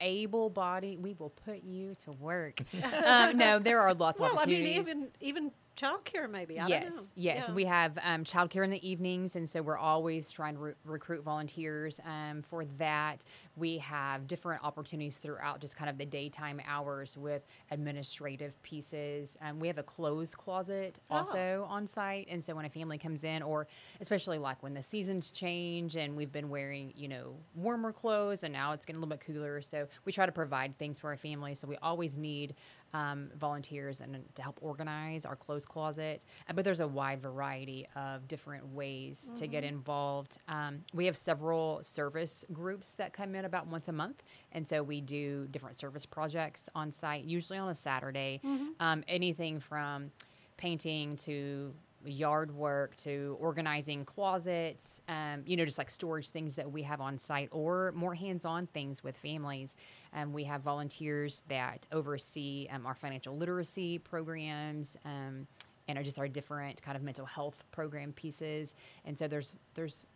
able 0.00 0.50
body, 0.50 0.96
we 0.96 1.14
will 1.14 1.30
put 1.30 1.64
you 1.64 1.94
to 2.04 2.12
work. 2.12 2.60
um, 3.04 3.36
no, 3.36 3.58
there 3.58 3.80
are 3.80 3.94
lots 3.94 4.20
of 4.20 4.24
Well, 4.24 4.38
I 4.38 4.46
mean, 4.46 4.62
opportunities. 4.62 4.78
even 4.78 5.08
even 5.20 5.52
childcare 5.76 6.30
maybe. 6.30 6.58
I 6.58 6.66
yes, 6.68 6.84
don't 6.84 6.96
know. 6.96 7.02
yes. 7.14 7.44
Yeah. 7.48 7.54
We 7.54 7.64
have 7.64 7.98
um, 8.02 8.24
childcare 8.24 8.64
in 8.64 8.70
the 8.70 8.88
evenings, 8.88 9.36
and 9.36 9.48
so 9.48 9.60
we're 9.62 9.78
always 9.78 10.30
trying 10.30 10.54
to 10.54 10.60
re- 10.60 10.72
recruit 10.84 11.24
volunteers 11.24 12.00
um, 12.04 12.42
for 12.42 12.64
that. 12.78 13.24
We 13.56 13.78
have 13.78 14.26
different 14.26 14.62
opportunities 14.64 15.18
throughout 15.18 15.60
just 15.60 15.76
kind 15.76 15.90
of 15.90 15.98
the 15.98 16.06
daytime 16.06 16.60
hours 16.66 17.16
with 17.16 17.42
administrative 17.70 18.60
pieces. 18.62 19.36
Um, 19.42 19.58
we 19.60 19.66
have 19.68 19.78
a 19.78 19.82
clothes 19.82 20.34
closet 20.34 20.98
Oh. 21.10 21.16
also 21.16 21.66
on 21.68 21.86
site, 21.86 22.26
and 22.30 22.42
so 22.42 22.54
when 22.54 22.64
a 22.64 22.70
family 22.70 22.98
comes 22.98 23.24
in, 23.24 23.42
or 23.42 23.66
especially 24.00 24.38
like 24.38 24.62
when 24.62 24.74
the 24.74 24.82
seasons 24.82 25.30
change 25.30 25.96
and 25.96 26.16
we've 26.16 26.32
been 26.32 26.48
wearing, 26.50 26.92
you 26.96 27.08
know, 27.08 27.34
warmer 27.54 27.92
clothes, 27.92 28.42
and 28.44 28.52
now 28.52 28.72
it's 28.72 28.84
getting 28.86 28.98
a 28.98 29.04
little 29.04 29.16
bit 29.16 29.24
cooler, 29.26 29.60
so 29.60 29.86
we 30.04 30.12
try 30.12 30.26
to 30.26 30.32
provide 30.32 30.78
things 30.78 30.98
for 30.98 31.10
our 31.10 31.16
families. 31.16 31.58
So 31.58 31.68
we 31.68 31.76
always 31.78 32.16
need 32.16 32.54
um, 32.94 33.28
volunteers 33.38 34.00
and 34.00 34.24
to 34.36 34.42
help 34.42 34.58
organize 34.62 35.26
our 35.26 35.36
clothes 35.36 35.66
closet. 35.66 36.24
Uh, 36.48 36.54
But 36.54 36.64
there's 36.64 36.80
a 36.80 36.88
wide 36.88 37.20
variety 37.20 37.86
of 37.96 38.26
different 38.28 38.64
ways 38.72 39.30
to 39.36 39.46
get 39.46 39.64
involved. 39.64 40.38
Um, 40.48 40.84
we 40.94 41.04
have 41.06 41.16
several 41.16 41.82
service 41.82 42.44
groups 42.52 42.94
that 42.94 43.12
come 43.12 43.34
in 43.34 43.44
about 43.44 43.66
once 43.66 43.88
a 43.88 43.92
month, 43.92 44.22
and 44.52 44.66
so 44.66 44.82
we 44.82 45.00
do 45.02 45.46
different 45.50 45.76
service 45.76 46.06
projects 46.06 46.68
on 46.74 46.92
site, 46.92 47.24
usually 47.24 47.58
on 47.58 47.68
a 47.68 47.74
Saturday. 47.74 48.40
Um, 48.80 49.04
anything 49.08 49.60
from 49.60 50.12
painting 50.56 51.16
to 51.16 51.74
yard 52.04 52.54
work 52.54 52.96
to 52.96 53.36
organizing 53.40 54.04
closets, 54.04 55.00
um, 55.08 55.42
you 55.46 55.56
know, 55.56 55.64
just 55.64 55.78
like 55.78 55.90
storage 55.90 56.30
things 56.30 56.54
that 56.54 56.70
we 56.70 56.82
have 56.82 57.00
on 57.00 57.18
site 57.18 57.48
or 57.52 57.92
more 57.94 58.14
hands 58.14 58.44
on 58.44 58.66
things 58.66 59.02
with 59.02 59.16
families. 59.16 59.76
Um, 60.12 60.32
we 60.32 60.44
have 60.44 60.62
volunteers 60.62 61.42
that 61.48 61.86
oversee 61.92 62.68
um, 62.70 62.86
our 62.86 62.94
financial 62.94 63.36
literacy 63.36 63.98
programs. 63.98 64.96
Um, 65.04 65.46
and 65.86 65.98
are 65.98 66.02
just 66.02 66.18
our 66.18 66.28
different 66.28 66.80
kind 66.80 66.96
of 66.96 67.02
mental 67.02 67.26
health 67.26 67.62
program 67.70 68.12
pieces. 68.12 68.74
And 69.04 69.18
so 69.18 69.28
there's 69.28 69.58
there's 69.74 70.06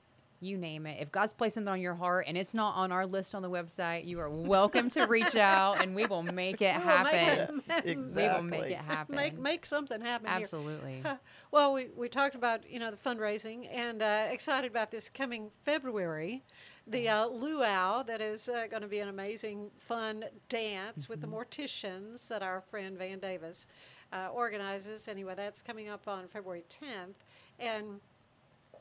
you 0.41 0.57
name 0.57 0.87
it. 0.87 0.99
If 1.01 1.11
God's 1.11 1.33
placing 1.33 1.55
something 1.63 1.73
on 1.73 1.81
your 1.81 1.95
heart 1.95 2.27
and 2.29 2.37
it's 2.39 2.55
not 2.55 2.77
on 2.77 2.93
our 2.93 3.07
list 3.07 3.35
on 3.35 3.43
the 3.43 3.51
website, 3.51 4.07
you 4.07 4.21
are 4.21 4.31
welcome 4.31 4.89
to 4.91 5.07
reach 5.07 5.35
out 5.37 5.83
and 5.83 5.95
we 5.95 6.07
will 6.07 6.23
make 6.23 6.63
it 6.63 6.77
We 6.79 6.83
will 6.85 7.05
make 7.05 7.15
happen. 7.15 7.63
exactly. 7.85 8.23
We 8.23 8.29
will 8.29 8.43
make 8.43 8.61
Exactly. 8.61 8.73
it 8.75 8.79
happen. 8.79 9.17
Make 9.17 9.39
make 9.39 9.67
something 9.67 10.01
happen 10.01 10.29
here. 10.29 10.41
Absolutely. 10.43 11.03
Well, 11.51 11.73
we, 11.73 11.89
we 11.97 12.09
talked 12.09 12.35
about 12.35 12.69
you 12.71 12.79
know 12.79 12.91
the 12.91 12.97
fundraising 12.97 13.69
and 13.73 14.03
uh, 14.03 14.27
excited 14.31 14.71
about 14.71 14.91
this 14.91 15.09
coming 15.09 15.51
February, 15.65 16.45
the 16.87 17.09
uh, 17.09 17.27
luau 17.27 18.03
that 18.03 18.21
is 18.21 18.49
uh, 18.49 18.67
going 18.71 18.83
to 18.83 18.89
be 18.89 18.99
an 19.01 19.09
amazing 19.09 19.71
fun 19.79 20.25
dance 20.49 21.09
with 21.09 21.21
the 21.21 21.27
morticians 21.27 22.29
that 22.29 22.43
our 22.43 22.61
friend 22.61 22.97
Van 22.99 23.19
Davis 23.19 23.67
uh, 24.13 24.29
organizes. 24.33 25.09
Anyway, 25.09 25.35
that's 25.37 25.63
coming 25.63 25.89
up 25.89 26.07
on 26.07 26.29
February 26.29 26.65
10th, 26.71 27.15
and 27.59 28.01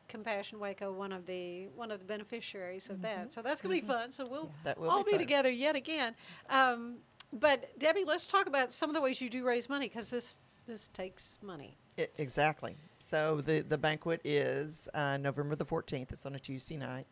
Compassion 0.08 0.60
Waco 0.60 0.92
one 0.92 1.12
of 1.12 1.26
the 1.26 1.68
one 1.76 1.92
of 1.92 2.00
the 2.00 2.06
beneficiaries 2.06 2.90
of 2.90 3.02
that. 3.02 3.32
So 3.32 3.42
that's 3.42 3.62
going 3.62 3.76
to 3.76 3.82
be 3.82 3.88
fun. 3.88 4.12
So 4.12 4.26
we'll 4.30 4.52
That 4.64 4.80
will 4.80 4.90
all 4.90 5.04
be 5.04 5.12
be 5.14 5.18
together 5.18 5.52
yet 5.52 5.76
again. 5.76 6.16
Um, 6.50 6.98
but 7.34 7.78
Debbie, 7.78 8.06
let's 8.06 8.26
talk 8.28 8.48
about 8.48 8.72
some 8.72 8.90
of 8.90 8.96
the 8.96 9.02
ways 9.02 9.20
you 9.20 9.30
do 9.30 9.44
raise 9.46 9.68
money 9.70 9.88
because 9.88 10.10
this 10.10 10.40
this 10.66 10.88
takes 10.90 11.38
money. 11.42 11.78
I- 11.98 12.08
exactly. 12.18 12.76
So 13.00 13.42
the 13.42 13.62
the 13.62 13.78
banquet 13.78 14.22
is 14.24 14.88
uh, 14.94 15.18
November 15.18 15.56
the 15.56 15.66
fourteenth. 15.66 16.12
It's 16.12 16.26
on 16.26 16.36
a 16.36 16.40
Tuesday 16.40 16.78
night, 16.78 17.06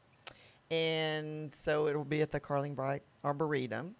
and 0.71 1.51
so 1.51 1.87
it 1.87 1.95
will 1.95 2.05
be 2.05 2.21
at 2.21 2.31
the 2.31 2.39
Carleen 2.39 2.75
Bright 2.75 3.03
Arboretum, 3.23 3.95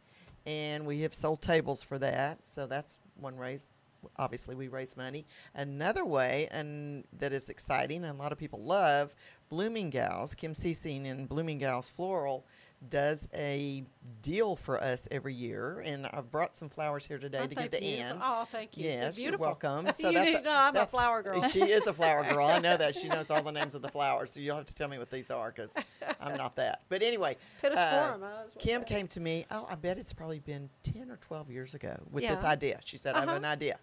and 0.45 0.85
we 0.85 1.01
have 1.01 1.13
sold 1.13 1.41
tables 1.41 1.83
for 1.83 1.99
that. 1.99 2.39
So 2.47 2.65
that's 2.65 2.97
one 3.19 3.35
raise. 3.35 3.69
Obviously, 4.17 4.55
we 4.55 4.67
raise 4.67 4.95
money. 4.97 5.25
Another 5.53 6.05
way, 6.05 6.47
and 6.51 7.05
that 7.17 7.33
is 7.33 7.49
exciting, 7.49 8.03
and 8.03 8.17
a 8.17 8.21
lot 8.21 8.31
of 8.31 8.37
people 8.37 8.63
love, 8.63 9.13
Blooming 9.49 9.89
Gals, 9.89 10.35
Kim 10.35 10.53
Ceasing 10.53 11.07
and 11.07 11.29
Blooming 11.29 11.59
Gals 11.59 11.89
Floral 11.89 12.45
does 12.89 13.27
a 13.33 13.83
deal 14.21 14.55
for 14.55 14.81
us 14.81 15.07
every 15.11 15.33
year, 15.33 15.79
and 15.85 16.05
I've 16.07 16.31
brought 16.31 16.55
some 16.55 16.69
flowers 16.69 17.05
here 17.05 17.17
today 17.17 17.39
Aren't 17.39 17.49
to 17.51 17.55
give 17.55 17.71
to 17.71 17.79
beautiful? 17.79 18.05
Ann. 18.05 18.19
Oh, 18.21 18.47
thank 18.51 18.77
you. 18.77 18.85
Yes, 18.85 19.19
you're 19.19 19.37
welcome. 19.37 19.87
You 19.87 19.91
So 19.93 20.11
that's 20.11 20.25
need 20.31 20.37
to 20.37 20.41
know 20.43 20.51
I'm 20.53 20.75
a 20.75 20.85
flower 20.85 21.21
girl. 21.23 21.41
She 21.49 21.61
is 21.61 21.87
a 21.87 21.93
flower 21.93 22.23
girl. 22.29 22.45
I 22.45 22.59
know 22.59 22.77
that. 22.77 22.95
She 22.95 23.07
knows 23.07 23.29
all 23.29 23.41
the 23.41 23.51
names 23.51 23.75
of 23.75 23.81
the 23.81 23.89
flowers. 23.89 24.31
So 24.31 24.39
you'll 24.39 24.55
have 24.55 24.65
to 24.65 24.75
tell 24.75 24.87
me 24.87 24.97
what 24.97 25.09
these 25.11 25.29
are 25.31 25.51
because 25.51 25.75
I'm 26.19 26.35
not 26.37 26.55
that. 26.57 26.81
But 26.89 27.01
anyway, 27.01 27.37
uh, 27.63 27.67
Pittosporum, 27.67 28.15
is 28.45 28.55
what 28.55 28.59
Kim 28.59 28.83
came 28.83 29.07
to 29.09 29.19
me. 29.19 29.45
Oh, 29.51 29.67
I 29.69 29.75
bet 29.75 29.97
it's 29.97 30.13
probably 30.13 30.39
been 30.39 30.69
ten 30.83 31.09
or 31.11 31.17
twelve 31.17 31.49
years 31.51 31.73
ago 31.73 31.95
with 32.11 32.27
this 32.27 32.43
idea. 32.43 32.79
She 32.83 32.97
said, 32.97 33.15
"I 33.15 33.19
have 33.21 33.29
Uh-huh. 33.29 33.37
an 33.37 33.45
idea." 33.45 33.79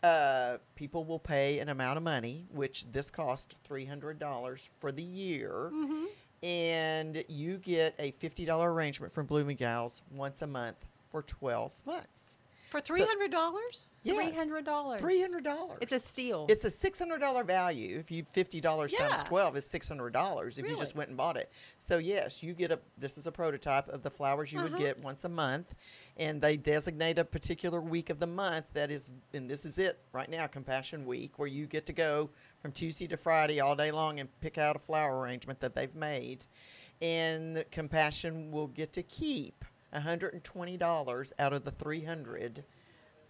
Uh, 0.00 0.58
people 0.76 1.04
will 1.04 1.18
pay 1.18 1.58
an 1.58 1.68
amount 1.68 1.96
of 1.96 2.04
money, 2.04 2.46
which 2.52 2.86
this 2.92 3.10
cost 3.10 3.56
three 3.64 3.84
hundred 3.84 4.18
dollars 4.20 4.68
for 4.78 4.92
the 4.92 5.02
year, 5.02 5.70
Mm-hmm. 5.74 6.04
And 6.42 7.24
you 7.28 7.58
get 7.58 7.94
a 7.98 8.12
fifty 8.12 8.44
dollar 8.44 8.72
arrangement 8.72 9.12
from 9.12 9.26
Blooming 9.26 9.56
Gals 9.56 10.02
once 10.14 10.42
a 10.42 10.46
month 10.46 10.86
for 11.10 11.22
twelve 11.22 11.72
months. 11.86 12.38
For 12.70 12.80
three 12.80 13.02
hundred 13.02 13.30
dollars? 13.30 13.88
$300. 14.06 14.98
Three 14.98 15.20
hundred 15.20 15.44
dollars. 15.44 15.78
It's 15.80 15.92
a 15.92 15.98
steal. 15.98 16.46
It's 16.48 16.64
a 16.64 16.70
six 16.70 16.98
hundred 16.98 17.18
dollar 17.20 17.44
value. 17.44 17.98
If 17.98 18.10
you 18.10 18.24
fifty 18.30 18.60
dollars 18.60 18.92
times 18.92 19.22
twelve 19.22 19.56
is 19.56 19.66
six 19.66 19.88
hundred 19.88 20.12
dollars. 20.12 20.58
If 20.58 20.68
you 20.68 20.76
just 20.76 20.94
went 20.94 21.08
and 21.08 21.16
bought 21.16 21.36
it. 21.36 21.50
So 21.78 21.98
yes, 21.98 22.42
you 22.42 22.52
get 22.54 22.70
a. 22.70 22.78
This 22.98 23.18
is 23.18 23.26
a 23.26 23.32
prototype 23.32 23.88
of 23.88 24.02
the 24.02 24.10
flowers 24.10 24.52
you 24.52 24.60
would 24.62 24.72
Uh-huh. 24.72 24.78
get 24.82 24.98
once 25.02 25.24
a 25.24 25.28
month, 25.28 25.74
and 26.16 26.40
they 26.40 26.56
designate 26.56 27.18
a 27.18 27.24
particular 27.24 27.80
week 27.80 28.10
of 28.10 28.18
the 28.18 28.26
month 28.26 28.66
that 28.74 28.90
is, 28.90 29.10
and 29.32 29.48
this 29.48 29.64
is 29.64 29.78
it 29.78 29.98
right 30.12 30.28
now, 30.30 30.46
Compassion 30.46 31.06
Week, 31.06 31.38
where 31.38 31.48
you 31.48 31.66
get 31.66 31.86
to 31.86 31.92
go 31.92 32.30
from 32.60 32.72
Tuesday 32.72 33.06
to 33.08 33.16
Friday 33.16 33.60
all 33.60 33.76
day 33.76 33.90
long 33.90 34.20
and 34.20 34.28
pick 34.40 34.58
out 34.58 34.76
a 34.76 34.78
flower 34.78 35.18
arrangement 35.20 35.60
that 35.60 35.74
they've 35.74 35.94
made, 35.94 36.44
and 37.00 37.64
Compassion 37.70 38.50
will 38.50 38.66
get 38.68 38.92
to 38.92 39.02
keep 39.02 39.64
hundred 39.92 40.34
and 40.34 40.44
twenty 40.44 40.76
dollars 40.76 41.32
out 41.38 41.52
of 41.52 41.64
the 41.64 41.70
three 41.70 42.04
hundred 42.04 42.64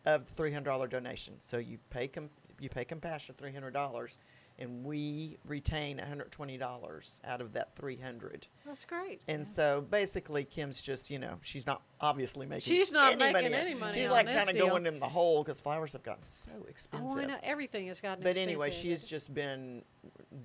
of 0.05 0.27
the 0.27 0.35
three 0.35 0.53
hundred 0.53 0.71
dollar 0.71 0.87
donation. 0.87 1.35
So 1.39 1.59
you 1.59 1.79
pay 1.91 2.09
com- 2.09 2.31
you 2.61 2.69
pay 2.69 2.85
compassion 2.85 3.35
three 3.39 3.53
hundred 3.53 3.73
dollars, 3.73 4.19
and 4.61 4.85
we 4.85 5.39
retain 5.47 5.99
one 5.99 6.07
hundred 6.09 6.31
twenty 6.33 6.57
dollars 6.59 7.21
out 7.25 7.41
of 7.41 7.53
that 7.53 7.75
three 7.77 7.97
hundred. 7.97 8.47
That's 8.67 8.85
great. 8.85 9.21
And 9.29 9.47
so 9.47 9.85
basically, 9.91 10.45
Kim's 10.45 10.81
just 10.83 11.11
you 11.11 11.19
know 11.19 11.39
she's 11.43 11.67
not 11.67 11.83
obviously 12.01 12.47
making 12.47 12.73
She's 12.75 12.93
not 12.93 13.13
any 13.13 13.19
making 13.33 13.53
money. 13.53 13.55
any 13.55 13.75
money 13.75 13.93
She's 14.01 14.11
like 14.11 14.27
kind 14.27 14.49
of 14.49 14.57
going 14.57 14.87
in 14.87 15.01
the 15.01 15.07
hole 15.09 15.43
because 15.43 15.61
flowers 15.61 15.93
have 15.93 16.03
gotten 16.03 16.23
so 16.23 16.51
expensive. 16.69 17.09
Oh, 17.11 17.19
I 17.19 17.27
know. 17.27 17.37
Everything 17.43 17.87
has 17.89 18.01
gotten 18.01 18.23
But 18.23 18.37
anyway, 18.37 18.71
she's 18.71 19.05
just 19.05 19.33
been 19.35 19.83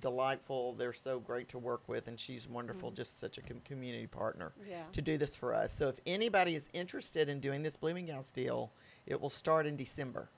delightful. 0.00 0.72
They're 0.74 0.92
so 0.92 1.18
great 1.20 1.48
to 1.50 1.58
work 1.58 1.88
with, 1.88 2.08
and 2.08 2.18
she's 2.18 2.48
wonderful. 2.48 2.90
Just 2.90 3.18
such 3.18 3.38
a 3.38 3.40
com- 3.42 3.60
community 3.64 4.06
partner 4.06 4.52
Mm-hmm. 4.60 4.70
Yeah. 4.70 4.82
to 4.92 5.02
do 5.02 5.16
this 5.18 5.34
for 5.36 5.54
us. 5.54 5.72
So 5.72 5.88
if 5.88 5.96
anybody 6.06 6.54
is 6.54 6.68
interested 6.72 7.28
in 7.28 7.40
doing 7.40 7.62
this 7.62 7.76
Blooming 7.76 8.06
Gals 8.06 8.30
deal, 8.30 8.72
it 9.06 9.20
will 9.20 9.30
start 9.30 9.66
in 9.66 9.76
December. 9.76 10.28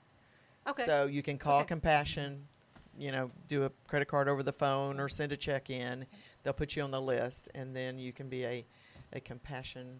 Okay. 0.69 0.85
So 0.85 1.05
you 1.05 1.23
can 1.23 1.37
call 1.37 1.59
Okay. 1.59 1.67
Compassion, 1.67 2.47
you 2.97 3.11
know, 3.11 3.31
do 3.47 3.63
a 3.65 3.71
credit 3.87 4.07
card 4.07 4.27
over 4.27 4.43
the 4.43 4.51
phone 4.53 4.99
or 4.99 5.07
send 5.09 5.31
a 5.31 5.37
check 5.37 5.69
in. 5.69 6.05
They'll 6.43 6.53
put 6.53 6.75
you 6.75 6.83
on 6.83 6.91
the 6.91 7.01
list, 7.01 7.49
and 7.53 7.75
then 7.75 7.99
you 7.99 8.11
can 8.13 8.29
be 8.29 8.43
a, 8.45 8.65
a 9.13 9.19
Compassion 9.19 9.99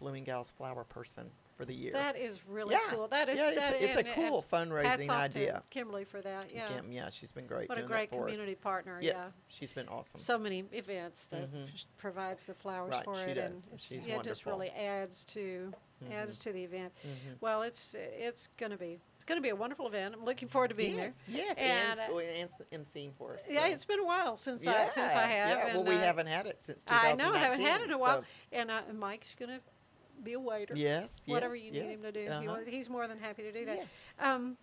Blooming 0.00 0.24
Gals 0.24 0.50
flower 0.56 0.84
person 0.84 1.30
for 1.56 1.64
the 1.64 1.72
year. 1.74 1.92
That 1.94 2.16
is 2.18 2.38
really 2.46 2.74
Yeah. 2.74 2.80
cool. 2.90 3.08
That 3.08 3.30
is 3.30 3.36
Yeah, 3.36 3.48
it's 3.50 3.60
a- 3.70 3.82
it's 3.84 3.96
a 3.96 3.98
and 4.00 4.08
cool 4.28 4.44
fundraising 4.52 5.08
idea. 5.08 5.54
To 5.54 5.62
Kimberly 5.70 6.04
for 6.04 6.20
that. 6.20 6.52
Yeah. 6.52 6.68
Kim, 6.68 6.92
yeah, 6.92 7.08
she's 7.08 7.32
been 7.32 7.46
great. 7.46 7.68
what 7.70 7.78
a 7.78 7.82
great 7.82 8.10
that 8.10 8.16
community 8.18 8.52
us. 8.52 8.58
partner. 8.62 8.98
Yes, 9.00 9.14
Yeah. 9.18 9.30
she's 9.48 9.72
been 9.72 9.88
awesome. 9.88 10.20
So 10.20 10.36
many 10.36 10.64
events 10.72 11.24
that 11.26 11.50
Mhm. 11.50 11.74
sh- 11.74 11.84
provides 11.96 12.44
the 12.44 12.52
flowers 12.52 12.92
Right, 12.92 13.04
for 13.04 13.14
she 13.14 13.30
it, 13.30 13.34
does. 13.36 13.68
and 13.70 13.80
She's 13.80 14.06
yeah, 14.06 14.18
it 14.18 14.24
just 14.24 14.44
really 14.44 14.68
adds 14.70 15.24
to 15.26 15.72
adds 16.10 16.38
to 16.40 16.52
the 16.52 16.62
event. 16.62 16.92
Mhm. 17.02 17.40
Well, 17.40 17.62
it's 17.62 17.94
it's 17.94 18.48
going 18.58 18.72
to 18.72 18.76
be 18.76 19.00
going 19.26 19.38
to 19.38 19.42
be 19.42 19.48
a 19.50 19.56
wonderful 19.56 19.86
event. 19.88 20.14
I'm 20.14 20.24
looking 20.24 20.48
forward 20.48 20.68
to 20.68 20.74
being 20.74 20.96
yes, 20.96 21.16
there. 21.28 21.36
yes, 21.36 21.56
And, 21.58 22.00
emceeing 22.72 23.10
for 23.18 23.34
us. 23.34 23.46
Yeah, 23.50 23.66
it's 23.66 23.84
been 23.84 24.00
a 24.00 24.04
while 24.04 24.36
since 24.36 24.66
I 24.66 24.88
since 24.90 25.12
I 25.12 25.28
Yeah, 25.30 25.48
have. 25.48 25.58
Yeah, 25.58 25.74
well, 25.74 25.84
we 25.84 25.94
uh, 25.94 25.98
haven't 25.98 26.28
had 26.28 26.46
it 26.46 26.58
since 26.62 26.84
I 26.88 27.12
2019. 27.12 27.18
know 27.26 27.38
I 27.38 27.42
haven't 27.42 27.60
had 27.60 27.80
it 27.80 27.84
in 27.84 27.92
a 27.92 27.98
while, 27.98 28.22
so- 28.22 28.26
and 28.52 28.70
uh, 28.70 28.80
Mike's 28.96 29.34
going 29.34 29.50
to 29.50 29.60
be 30.22 30.32
a 30.32 30.40
waiter. 30.40 30.74
yes, 30.76 31.20
Whatever 31.26 31.56
yes, 31.56 31.66
you 31.66 31.72
need 31.72 31.90
him 31.90 32.02
to 32.02 32.12
do, 32.12 32.28
uh-huh. 32.28 32.56
he's 32.66 32.88
more 32.88 33.06
than 33.06 33.18
happy 33.18 33.42
to 33.42 33.52
do 33.52 33.64
that. 33.66 33.76
Yes. 33.76 33.92
Um, 34.20 34.56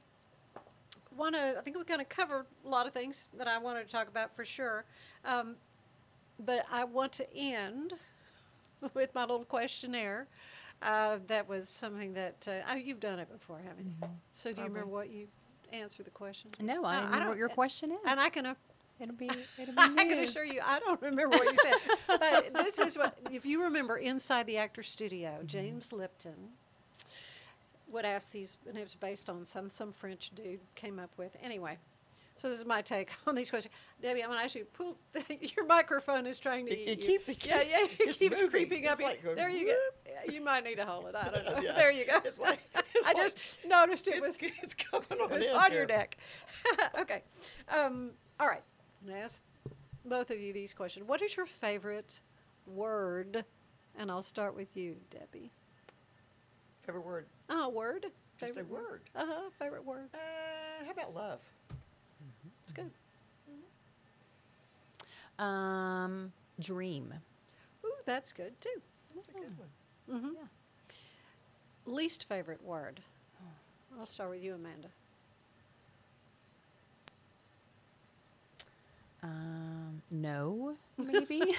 want 1.15 1.35
to? 1.35 1.57
I 1.57 1.61
think 1.61 1.77
we're 1.77 1.83
going 1.83 1.99
to 1.99 2.05
cover 2.05 2.45
a 2.65 2.69
lot 2.69 2.87
of 2.87 2.93
things 2.93 3.27
that 3.37 3.47
I 3.47 3.57
wanted 3.57 3.85
to 3.85 3.91
talk 3.91 4.07
about 4.07 4.35
for 4.35 4.45
sure. 4.45 4.85
Um, 5.25 5.55
but 6.39 6.65
I 6.71 6.85
want 6.85 7.11
to 7.13 7.35
end 7.35 7.93
with 8.93 9.13
my 9.13 9.21
little 9.21 9.45
questionnaire. 9.45 10.27
Uh, 10.83 11.19
that 11.27 11.47
was 11.47 11.69
something 11.69 12.13
that 12.13 12.45
uh, 12.47 12.71
oh, 12.71 12.75
you've 12.75 12.99
done 12.99 13.19
it 13.19 13.31
before, 13.31 13.59
haven't 13.65 13.85
you? 13.85 14.07
So 14.31 14.51
do 14.51 14.61
you 14.61 14.67
remember 14.67 14.89
what 14.89 15.09
you 15.09 15.27
answered 15.71 16.05
the 16.05 16.11
question? 16.11 16.51
no, 16.59 16.83
I 16.85 17.01
No, 17.01 17.07
I 17.07 17.11
know 17.11 17.19
don't- 17.19 17.27
what 17.29 17.37
your 17.37 17.49
question 17.49 17.91
is. 17.91 17.97
And 18.05 18.19
I 18.19 18.29
can. 18.29 18.45
Uh, 18.45 18.55
it'll 18.99 19.15
be 19.15 19.29
it'll 19.61 19.73
be 19.73 19.81
I 19.81 20.05
can 20.05 20.19
assure 20.19 20.43
you, 20.45 20.59
I 20.63 20.79
don't 20.79 21.01
remember 21.01 21.37
what 21.37 21.51
you 21.51 21.57
said. 21.63 21.97
but 22.07 22.53
this 22.63 22.77
is 22.79 22.97
what, 22.97 23.17
if 23.31 23.45
you 23.45 23.63
remember, 23.63 23.97
inside 23.97 24.45
the 24.45 24.57
actor 24.57 24.83
studio, 24.83 25.39
James 25.45 25.93
Lipton 25.93 26.49
would 27.89 28.05
ask 28.05 28.31
these, 28.31 28.57
and 28.67 28.77
it 28.77 28.81
was 28.83 28.95
based 28.95 29.29
on 29.29 29.45
some 29.45 29.69
some 29.69 29.91
French 29.93 30.31
dude 30.35 30.59
came 30.75 30.99
up 30.99 31.11
with. 31.17 31.35
Anyway, 31.43 31.77
so 32.35 32.49
this 32.49 32.59
is 32.59 32.65
my 32.65 32.81
take 32.81 33.09
on 33.27 33.35
these 33.35 33.49
questions. 33.49 33.73
Debbie, 34.01 34.21
I'm 34.23 34.29
going 34.29 34.39
to 34.39 34.45
ask 34.45 34.55
you. 34.55 34.65
Poop, 34.65 34.97
your 35.55 35.65
microphone 35.65 36.25
is 36.27 36.39
trying 36.39 36.65
to 36.65 36.71
It- 36.73 36.79
eat 36.79 36.89
it 36.89 36.99
you. 36.99 37.19
keep- 37.19 37.45
yeah, 37.47 37.59
keeps- 37.59 37.71
yeah, 37.71 38.07
it 38.11 38.17
keeps 38.17 38.41
creeping 38.49 38.87
up. 38.87 38.99
like 38.99 39.21
there 39.35 39.49
you 39.49 39.67
go. 39.67 40.31
You 40.31 40.41
might 40.43 40.63
need 40.63 40.75
to 40.75 40.85
hold 40.85 41.05
it. 41.07 41.15
I 41.15 41.29
don't 41.29 41.45
know. 41.45 41.59
Yeah. 41.61 41.73
There 41.73 41.91
you 41.91 42.05
go. 42.05 42.19
It's 42.25 42.39
like- 42.39 42.59
it's 42.95 43.07
I 43.07 43.11
like- 43.13 43.17
just 43.17 43.37
noticed 43.65 44.07
it 44.07 44.21
was 44.21 44.37
it's 44.41 44.73
coming 44.73 45.05
on, 45.11 45.31
it 45.31 45.35
was 45.37 45.47
on 45.47 45.69
here. 45.71 45.79
your 45.79 45.85
deck. 45.87 46.17
okay. 46.99 47.23
Um, 47.69 48.11
all 48.39 48.47
right. 48.47 48.61
I'm 49.01 49.07
going 49.09 49.19
to 49.19 49.23
ask 49.25 49.43
both 50.05 50.31
of 50.31 50.39
you 50.39 50.53
these 50.53 50.73
questions. 50.73 51.07
What 51.07 51.21
is 51.21 51.35
your 51.37 51.45
favorite 51.45 52.19
word? 52.67 53.45
And 53.97 54.09
I'll 54.09 54.21
start 54.23 54.55
with 54.55 54.75
you, 54.75 54.95
Debbie. 55.09 55.51
Favorite 56.81 57.05
word? 57.05 57.25
Uh, 57.49 57.69
word? 57.69 58.07
Just 58.37 58.53
a 58.53 58.55
Favorite 58.63 58.71
word. 58.71 59.01
Uh 59.15 59.25
huh. 59.27 59.49
Favorite 59.59 59.85
word. 59.85 60.09
Uh, 60.13 60.85
how 60.85 60.91
about 60.91 61.13
love? 61.13 61.39
It's 62.75 62.89
good. 65.39 65.43
Um, 65.43 66.31
dream. 66.59 67.13
Ooh, 67.85 67.93
that's 68.05 68.33
good 68.33 68.59
too. 68.61 68.81
That's 69.15 69.29
a 69.29 69.31
good 69.31 69.57
one. 69.57 70.19
Mm-hmm. 70.19 71.91
Least 71.91 72.27
favorite 72.27 72.63
word. 72.63 73.01
I'll 73.99 74.05
start 74.05 74.29
with 74.31 74.43
you, 74.43 74.55
Amanda. 74.55 74.87
Um, 79.21 80.01
no, 80.11 80.75
maybe. 80.97 81.55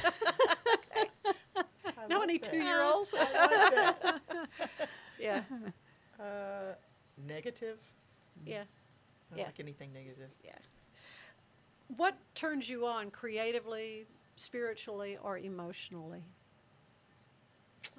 No, 2.08 2.20
any 2.22 2.38
two 2.38 2.58
year 2.58 2.82
olds? 2.82 3.14
Like 3.14 3.28
yeah. 5.18 5.42
Uh, 6.20 6.74
negative. 7.26 7.78
Yeah. 8.44 8.62
I 8.62 8.64
don't 9.30 9.38
Yeah. 9.38 9.44
like 9.46 9.60
anything 9.60 9.92
negative. 9.94 10.28
Yeah. 10.44 10.52
What 11.96 12.16
turns 12.34 12.68
you 12.68 12.86
on 12.86 13.10
creatively, 13.10 14.06
spiritually, 14.36 15.18
or 15.22 15.38
emotionally? 15.38 16.22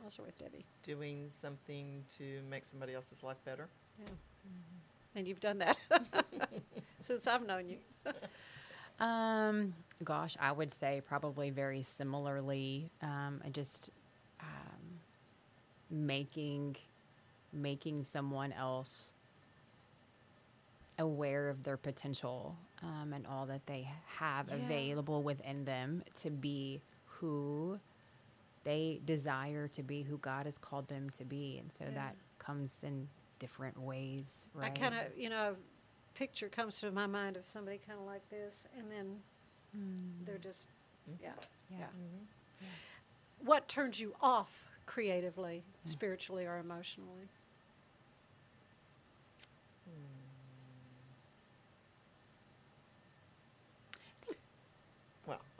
I'll 0.04 0.10
start 0.10 0.28
with 0.28 0.38
Debbie. 0.38 0.66
Doing 0.84 1.30
something 1.30 2.04
to 2.18 2.42
make 2.50 2.66
somebody 2.66 2.94
else's 2.94 3.24
life 3.24 3.38
better. 3.46 3.70
Yeah. 4.00 4.10
And 5.16 5.28
you've 5.28 5.40
done 5.40 5.60
that 5.60 5.78
since 7.02 7.28
I've 7.28 7.46
known 7.46 7.70
you. 7.70 7.78
Um, 9.00 9.74
gosh, 10.04 10.38
I 10.40 10.54
would 10.54 10.72
say 10.72 11.02
probably 11.06 11.50
very 11.50 11.82
similarly. 11.82 12.90
Um, 13.02 13.42
I 13.44 13.50
just 13.50 13.90
um, 14.40 15.00
making 15.90 16.78
making 17.52 18.04
someone 18.04 18.54
else 18.54 19.14
aware 20.98 21.50
of 21.50 21.64
their 21.64 21.78
potential 21.78 22.58
um, 22.82 23.14
and 23.14 23.26
all 23.28 23.46
that 23.46 23.66
they 23.66 23.90
have 24.06 24.48
Yeah. 24.48 24.56
available 24.56 25.22
within 25.24 25.66
them 25.66 26.04
to 26.22 26.30
be 26.30 26.82
who 27.06 27.80
they 28.64 29.00
desire 29.06 29.68
to 29.70 29.84
be, 29.84 30.04
who 30.04 30.18
God 30.18 30.46
has 30.46 30.58
called 30.58 30.88
them 30.88 31.10
to 31.12 31.26
be, 31.26 31.58
and 31.60 31.72
so 31.72 31.86
Yeah. 31.86 31.92
that 31.92 32.16
comes 32.40 32.84
in 32.84 33.10
different 33.40 33.78
ways. 33.80 34.48
Right? 34.54 34.68
I 34.68 34.80
kind 34.80 34.96
of, 34.96 35.18
you 35.18 35.30
know, 35.30 35.56
picture 36.16 36.50
comes 36.50 36.80
to 36.80 36.92
my 36.92 37.06
mind 37.08 37.38
of 37.38 37.46
somebody 37.46 37.78
kind 37.78 38.00
of 38.00 38.06
like 38.06 38.28
this, 38.30 38.68
and 38.78 38.92
then 38.92 39.22
mm. 39.78 40.26
they're 40.26 40.38
just, 40.38 40.68
mm-hmm. 41.10 41.24
yeah, 41.24 41.34
Yeah. 41.70 41.78
Mm-hmm. 41.86 42.26
yeah. 42.62 42.68
What 43.44 43.68
turns 43.68 44.00
you 44.00 44.16
off 44.22 44.68
creatively, 44.86 45.64
mm. 45.86 45.90
spiritually, 45.90 46.46
or 46.46 46.58
emotionally? 46.58 47.30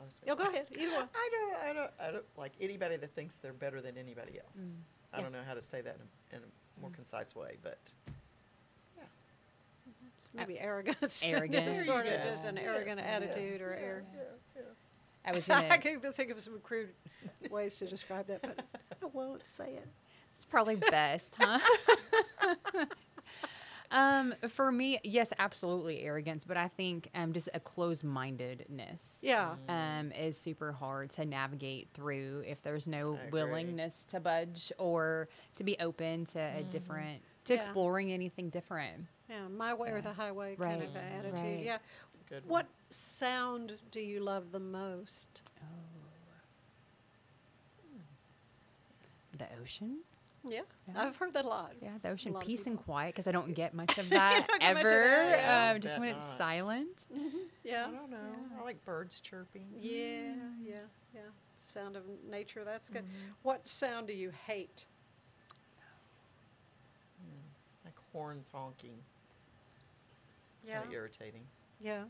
Well, 0.06 0.12
I 0.12 0.14
was 0.14 0.20
Yo, 0.26 0.34
gonna 0.36 0.50
go 0.50 0.54
ahead. 0.54 0.66
Either 0.78 0.94
one. 0.94 1.08
I 1.14 1.30
don't, 1.32 1.54
I 1.70 1.72
don't, 1.72 1.90
I 2.08 2.10
don't 2.12 2.24
like 2.36 2.52
anybody 2.60 2.96
that 2.96 3.14
thinks 3.14 3.36
they're 3.36 3.52
better 3.52 3.80
than 3.80 3.96
anybody 3.98 4.38
else. 4.38 4.56
I 4.56 4.60
Mm. 4.60 4.72
Yeah. 5.18 5.20
don't 5.22 5.32
know 5.32 5.42
how 5.46 5.54
to 5.54 5.62
say 5.62 5.80
that 5.80 5.96
in, 5.96 6.36
a, 6.36 6.36
in 6.36 6.42
a 6.42 6.80
more 6.80 6.90
concise 6.90 7.34
way, 7.34 7.56
but 7.62 7.78
Yeah. 8.96 9.04
Maybe 10.34 10.58
arrogance. 10.58 11.22
Arrogance, 11.24 11.84
sort 11.84 12.06
of 12.06 12.22
just 12.22 12.44
an 12.44 12.58
arrogant 12.58 13.00
Yes, 13.00 13.08
attitude 13.08 13.60
or 13.62 13.70
yes, 13.74 13.82
air. 13.82 14.04
I 15.24 15.32
was 15.32 15.48
I 15.50 15.62
gonna, 15.62 15.78
can 15.78 16.12
think 16.12 16.30
of 16.30 16.40
some 16.40 16.60
crude 16.62 16.90
ways 17.50 17.76
to 17.76 17.86
describe 17.86 18.26
that, 18.28 18.42
but 18.42 18.60
I 19.02 19.06
won't 19.12 19.46
say 19.48 19.70
it. 19.72 19.88
It's 20.36 20.44
probably 20.44 20.76
best, 20.76 21.34
huh? 21.40 21.58
Um, 23.90 24.34
for 24.48 24.70
me, 24.72 24.98
yes, 25.04 25.32
absolutely 25.38 26.02
arrogance, 26.02 26.44
but 26.44 26.56
I 26.56 26.68
think 26.68 27.08
um, 27.14 27.32
just 27.32 27.48
a 27.54 27.60
closed-mindedness. 27.60 29.00
Yeah. 29.22 29.54
Um, 29.68 30.12
is 30.12 30.36
super 30.38 30.72
hard 30.72 31.10
to 31.10 31.24
navigate 31.24 31.88
through 31.94 32.44
if 32.46 32.62
there's 32.62 32.86
no 32.88 33.18
willingness 33.32 34.04
to 34.10 34.20
budge 34.20 34.72
or 34.78 35.28
to 35.56 35.64
be 35.64 35.76
open 35.80 36.26
to 36.26 36.38
a 36.40 36.62
different, 36.64 37.22
to 37.46 37.54
Yeah. 37.54 37.58
exploring 37.60 38.12
anything 38.12 38.50
different. 38.50 39.06
Yeah, 39.28 39.48
my 39.48 39.74
way 39.74 39.90
or 39.90 40.00
the 40.00 40.12
highway 40.12 40.56
kind 40.56 40.82
of 40.82 40.94
Right, 40.94 41.02
a 41.02 41.14
attitude. 41.14 41.40
right. 41.40 41.64
Yeah. 41.64 41.78
it's 42.14 42.30
a 42.32 42.34
one. 42.36 42.42
What 42.48 42.66
sound 42.90 43.76
do 43.90 44.00
you 44.00 44.20
love 44.20 44.52
the 44.52 44.60
most? 44.60 45.50
The 49.36 49.46
ocean, 49.60 49.98
Yeah, 50.48 50.60
Yeah. 50.88 51.02
I've 51.06 51.16
heard 51.16 51.34
that 51.34 51.44
a 51.44 51.48
lot. 51.48 51.72
yeah, 51.82 51.90
the 52.02 52.10
ocean, 52.10 52.32
lot 52.32 52.42
of 52.42 52.46
peace 52.46 52.66
and 52.66 52.78
quiet, 52.78 53.14
because 53.14 53.26
I 53.26 53.32
don't 53.32 53.52
get 53.54 53.74
much 53.74 53.96
of 53.98 54.08
that 54.10 54.46
don't 54.48 54.60
get 54.60 54.74
much 54.74 54.84
of 54.84 54.90
ever. 54.90 55.00
that, 55.00 55.38
yeah. 55.40 55.70
um, 55.74 55.80
just 55.80 55.94
Bet 55.94 56.00
when 56.00 56.08
it's 56.10 56.26
not. 56.26 56.38
silent. 56.38 57.06
Yeah, 57.64 57.86
I 57.88 57.90
don't 57.90 58.10
know. 58.10 58.16
I 58.60 58.62
like 58.64 58.84
birds 58.84 59.20
chirping. 59.20 59.66
yeah, 59.78 60.32
yeah, 60.62 60.74
yeah. 61.14 61.20
Sound 61.56 61.96
of 61.96 62.04
nature. 62.30 62.62
That's 62.64 62.88
good. 62.88 63.02
Mm-hmm. 63.02 63.32
What 63.42 63.66
sound 63.66 64.06
do 64.06 64.12
you 64.12 64.30
hate? 64.46 64.86
Like 67.84 67.94
horns 68.12 68.50
honking. 68.52 68.98
Yeah, 70.66 70.80
Kinda 70.82 70.94
irritating. 70.96 71.42
yeah. 71.80 72.04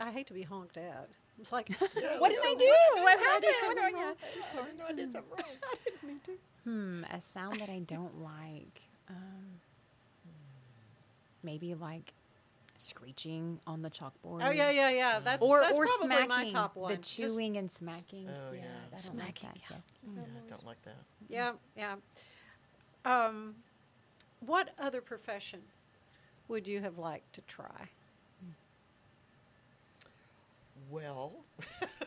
I 0.00 0.12
hate 0.12 0.26
to 0.28 0.32
be 0.34 0.42
honked 0.42 0.76
at. 0.76 1.08
It's 1.40 1.52
like, 1.52 1.68
What 1.78 1.92
did 1.92 2.04
I 2.04 2.18
so 2.42 2.58
do? 2.58 2.64
what 2.96 3.04
What 3.04 3.18
I 3.18 3.18
do 3.18 3.24
happened? 3.24 3.44
What 3.44 3.56
something 3.60 3.76
do 3.76 3.80
I 3.80 3.92
wrong? 3.92 4.02
have? 4.08 4.16
I'm 4.36 4.42
sorry, 4.44 4.70
no, 4.78 4.84
I 4.88 4.92
did 4.92 5.12
something 5.12 5.30
wrong. 5.30 5.40
I 5.72 5.76
didn't 5.84 6.02
mean 6.04 6.20
to. 6.24 6.32
Hmm, 6.64 7.04
a 7.12 7.20
sound 7.20 7.60
that 7.60 7.68
I 7.70 7.78
don't 7.80 8.20
like. 8.20 8.82
Um, 9.08 9.60
maybe 11.42 11.74
like 11.74 12.12
screeching 12.76 13.60
on 13.66 13.82
the 13.82 13.90
chalkboard. 13.90 14.42
Oh 14.42 14.50
yeah, 14.50 14.70
yeah, 14.70 14.90
yeah. 14.90 15.20
That's 15.20 15.44
Or 15.44 15.60
that's 15.60 15.74
or 15.76 15.86
probably 15.86 16.06
smacking. 16.06 16.28
my 16.28 16.50
top 16.50 16.76
one. 16.76 16.90
The 16.92 16.98
Just- 16.98 17.16
chewing 17.16 17.56
and 17.56 17.70
smacking. 17.70 18.28
Oh, 18.28 18.52
yeah. 18.52 18.62
I 18.92 18.96
don't 19.00 19.18
like 19.18 19.40
that. 19.40 19.56
yeah. 19.70 19.76
Yeah. 20.04 20.12
Yeah, 20.16 20.22
I 20.46 20.50
don't 20.50 20.66
like 20.66 20.82
that. 20.82 20.96
Yeah, 21.28 21.52
yeah. 21.76 21.94
Um, 23.04 23.54
what 24.40 24.70
other 24.78 25.00
profession 25.00 25.60
would 26.48 26.66
you 26.68 26.80
have 26.80 26.98
liked 26.98 27.32
to 27.34 27.40
try? 27.42 27.88
Well, 30.90 31.32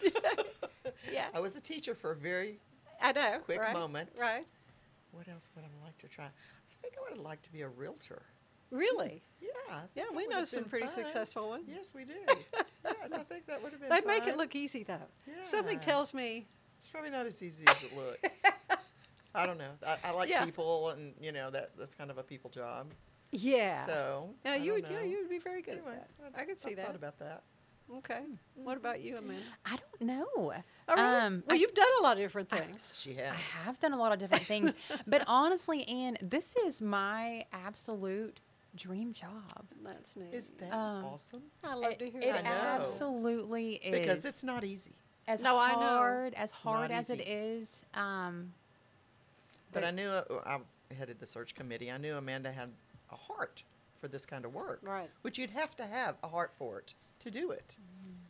Yeah, 1.12 1.26
I 1.34 1.40
was 1.40 1.56
a 1.56 1.62
teacher 1.62 1.96
for 1.96 2.12
a 2.12 2.16
very 2.16 2.60
I 3.02 3.12
know. 3.12 3.40
quick 3.44 3.60
right? 3.60 3.74
moment. 3.74 4.10
Right? 4.20 4.46
What 5.12 5.28
else 5.28 5.50
would 5.56 5.66
I 5.66 5.86
like 5.86 5.98
to 6.00 6.08
try? 6.08 6.26
I 6.26 6.30
think 6.82 6.94
I 6.98 7.02
would 7.02 7.18
have 7.18 7.26
liked 7.26 7.44
to 7.46 7.52
be 7.52 7.62
a 7.62 7.68
realtor. 7.68 8.22
Really? 8.70 9.22
Yeah. 9.42 9.82
Yeah, 9.96 10.04
we 10.16 10.28
know 10.28 10.44
some 10.46 10.64
pretty 10.66 10.86
fun. 10.88 10.96
successful 10.96 11.50
ones. 11.50 11.70
Yes, 11.74 11.94
we 11.94 12.06
do. 12.06 12.14
yes, 12.28 12.96
I 13.14 13.18
think 13.24 13.46
that 13.48 13.62
would 13.62 13.74
have 13.74 13.82
been. 13.82 13.90
They 13.90 14.02
make 14.02 14.28
it 14.28 14.38
look 14.38 14.56
easy 14.56 14.84
though. 14.84 14.98
Yeah. 15.28 15.42
Something 15.42 15.80
tells 15.80 16.14
me. 16.14 16.48
It's 16.80 16.90
probably 16.90 17.10
not 17.12 17.26
as 17.26 17.42
easy 17.44 17.64
as 17.68 17.84
it 17.84 17.92
looks. 17.96 18.42
I 19.36 19.46
don't 19.46 19.58
know. 19.58 19.72
I, 19.86 19.98
I 20.06 20.12
like 20.12 20.30
Yeah. 20.30 20.46
people, 20.46 20.90
and 20.90 21.14
you 21.20 21.32
know 21.32 21.50
that 21.52 21.72
that's 21.78 21.96
kind 21.96 22.10
of 22.10 22.18
a 22.18 22.24
people 22.24 22.50
job. 22.50 22.94
Yeah. 23.32 23.86
So 23.86 24.30
yeah, 24.46 24.54
I 24.54 24.56
you 24.56 24.74
would. 24.74 24.86
Yeah, 24.90 25.02
you 25.04 25.20
would 25.20 25.30
be 25.30 25.40
very 25.40 25.62
good 25.62 25.76
Anyway, 25.76 25.94
at 25.96 26.34
that. 26.34 26.42
I 26.42 26.46
could 26.46 26.60
see 26.60 26.72
I've 26.72 26.76
that. 26.78 26.86
Thought 26.88 26.96
about 26.96 27.20
that. 27.20 27.44
Okay. 27.97 28.21
What 28.56 28.77
about 28.77 29.01
you, 29.01 29.17
Amanda? 29.17 29.43
I 29.65 29.77
don't 29.77 30.01
know. 30.01 30.25
Oh, 30.36 30.51
really? 30.95 31.01
Um, 31.01 31.43
well, 31.47 31.56
I- 31.56 31.60
you've 31.60 31.73
done 31.73 31.88
a 31.99 32.04
lot 32.04 32.13
of 32.17 32.23
different 32.23 32.49
things. 32.49 32.93
She 32.97 33.13
has. 33.15 33.34
I 33.34 33.63
have 33.65 33.80
done 33.80 33.93
a 33.93 33.97
lot 33.97 34.12
of 34.13 34.19
different 34.19 34.43
things, 34.43 34.73
but 35.08 35.23
honestly, 35.27 35.88
Ann, 35.88 36.17
this 36.21 36.56
is 36.56 36.82
my 36.82 37.45
absolute 37.51 38.39
dream 38.75 39.12
job. 39.13 39.65
That's 39.84 40.15
neat. 40.15 40.34
Is 40.34 40.49
that 40.60 40.71
Um, 40.73 41.06
awesome? 41.06 41.43
I 41.63 41.75
love 41.75 41.91
It, 41.91 41.99
to 41.99 42.10
hear 42.10 42.21
it 42.21 42.30
I 42.30 42.41
that. 42.41 42.43
know. 42.45 42.49
absolutely 42.86 43.73
is 43.75 43.91
Because 43.91 44.23
it's 44.25 44.43
not 44.43 44.63
easy. 44.63 44.93
as 45.27 45.41
No, 45.43 45.58
I 45.58 45.71
know. 45.73 45.77
hard 45.80 46.34
as 46.36 46.51
not 46.51 46.58
hard 46.75 46.91
as 46.91 47.10
it 47.10 47.19
easy. 47.19 47.30
is. 47.30 47.86
Um, 47.93 48.54
But 49.73 49.82
But- 49.82 49.88
I 49.88 49.91
knew 49.91 50.10
uh, 50.10 50.23
I 50.45 50.93
headed 50.93 51.19
the 51.19 51.25
search 51.25 51.56
committee. 51.56 51.91
I 51.91 51.97
knew 51.97 52.15
Amanda 52.15 52.51
had 52.51 52.69
a 53.12 53.15
heart 53.15 53.63
for 54.02 54.08
this 54.08 54.26
kind 54.26 54.44
of 54.44 54.54
work. 54.54 54.82
Right. 54.84 55.10
Which 55.22 55.38
you'd 55.38 55.52
have 55.52 55.76
to 55.78 55.86
have 55.86 56.16
a 56.24 56.28
heart 56.28 56.52
for 56.58 56.80
it 56.80 56.94
to 57.20 57.32
do 57.32 57.52
it. 57.52 57.76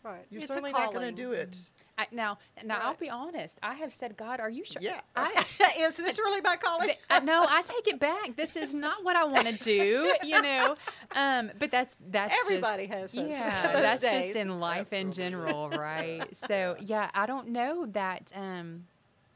Right. 0.04 0.26
You're 0.30 0.42
it's 0.42 0.48
certainly 0.48 0.72
not 0.72 0.94
going 0.94 1.08
to 1.08 1.22
do 1.22 1.32
it. 1.32 1.56
I, 1.98 2.08
now, 2.12 2.40
now 2.64 2.80
I'll 2.82 2.96
be 2.96 3.10
honest. 3.10 3.60
I 3.62 3.76
have 3.76 3.94
said, 3.94 4.18
God, 4.18 4.40
are 4.40 4.50
you 4.50 4.66
sure? 4.66 4.82
Yeah. 4.82 5.02
I, 5.16 5.46
is 5.78 5.96
this 5.98 6.18
really 6.18 6.42
my 6.42 6.56
calling? 6.56 6.88
Th- 6.88 6.98
uh, 7.10 7.20
no, 7.20 7.46
I 7.48 7.62
take 7.62 7.88
it 7.88 8.00
back. 8.00 8.36
This 8.36 8.56
is 8.56 8.74
not 8.74 9.04
what 9.04 9.16
I 9.16 9.26
want 9.26 9.48
to 9.48 9.64
do, 9.64 10.12
you 10.24 10.42
know. 10.42 10.76
Um, 11.16 11.52
but 11.60 11.70
that's 11.72 11.98
that's 12.10 12.36
Everybody 12.42 12.88
just, 12.88 12.98
has 12.98 13.12
those- 13.14 13.40
yeah. 13.40 13.62
those 13.74 13.82
that's 13.82 14.02
days. 14.02 14.26
just 14.28 14.38
in 14.38 14.60
life 14.60 14.92
in 14.92 15.12
general, 15.12 15.70
right? 15.70 16.24
So 16.36 16.76
yeah, 16.80 17.12
I 17.14 17.28
don't 17.28 17.50
know 17.50 17.86
that. 17.88 18.32
Um, 18.36 18.86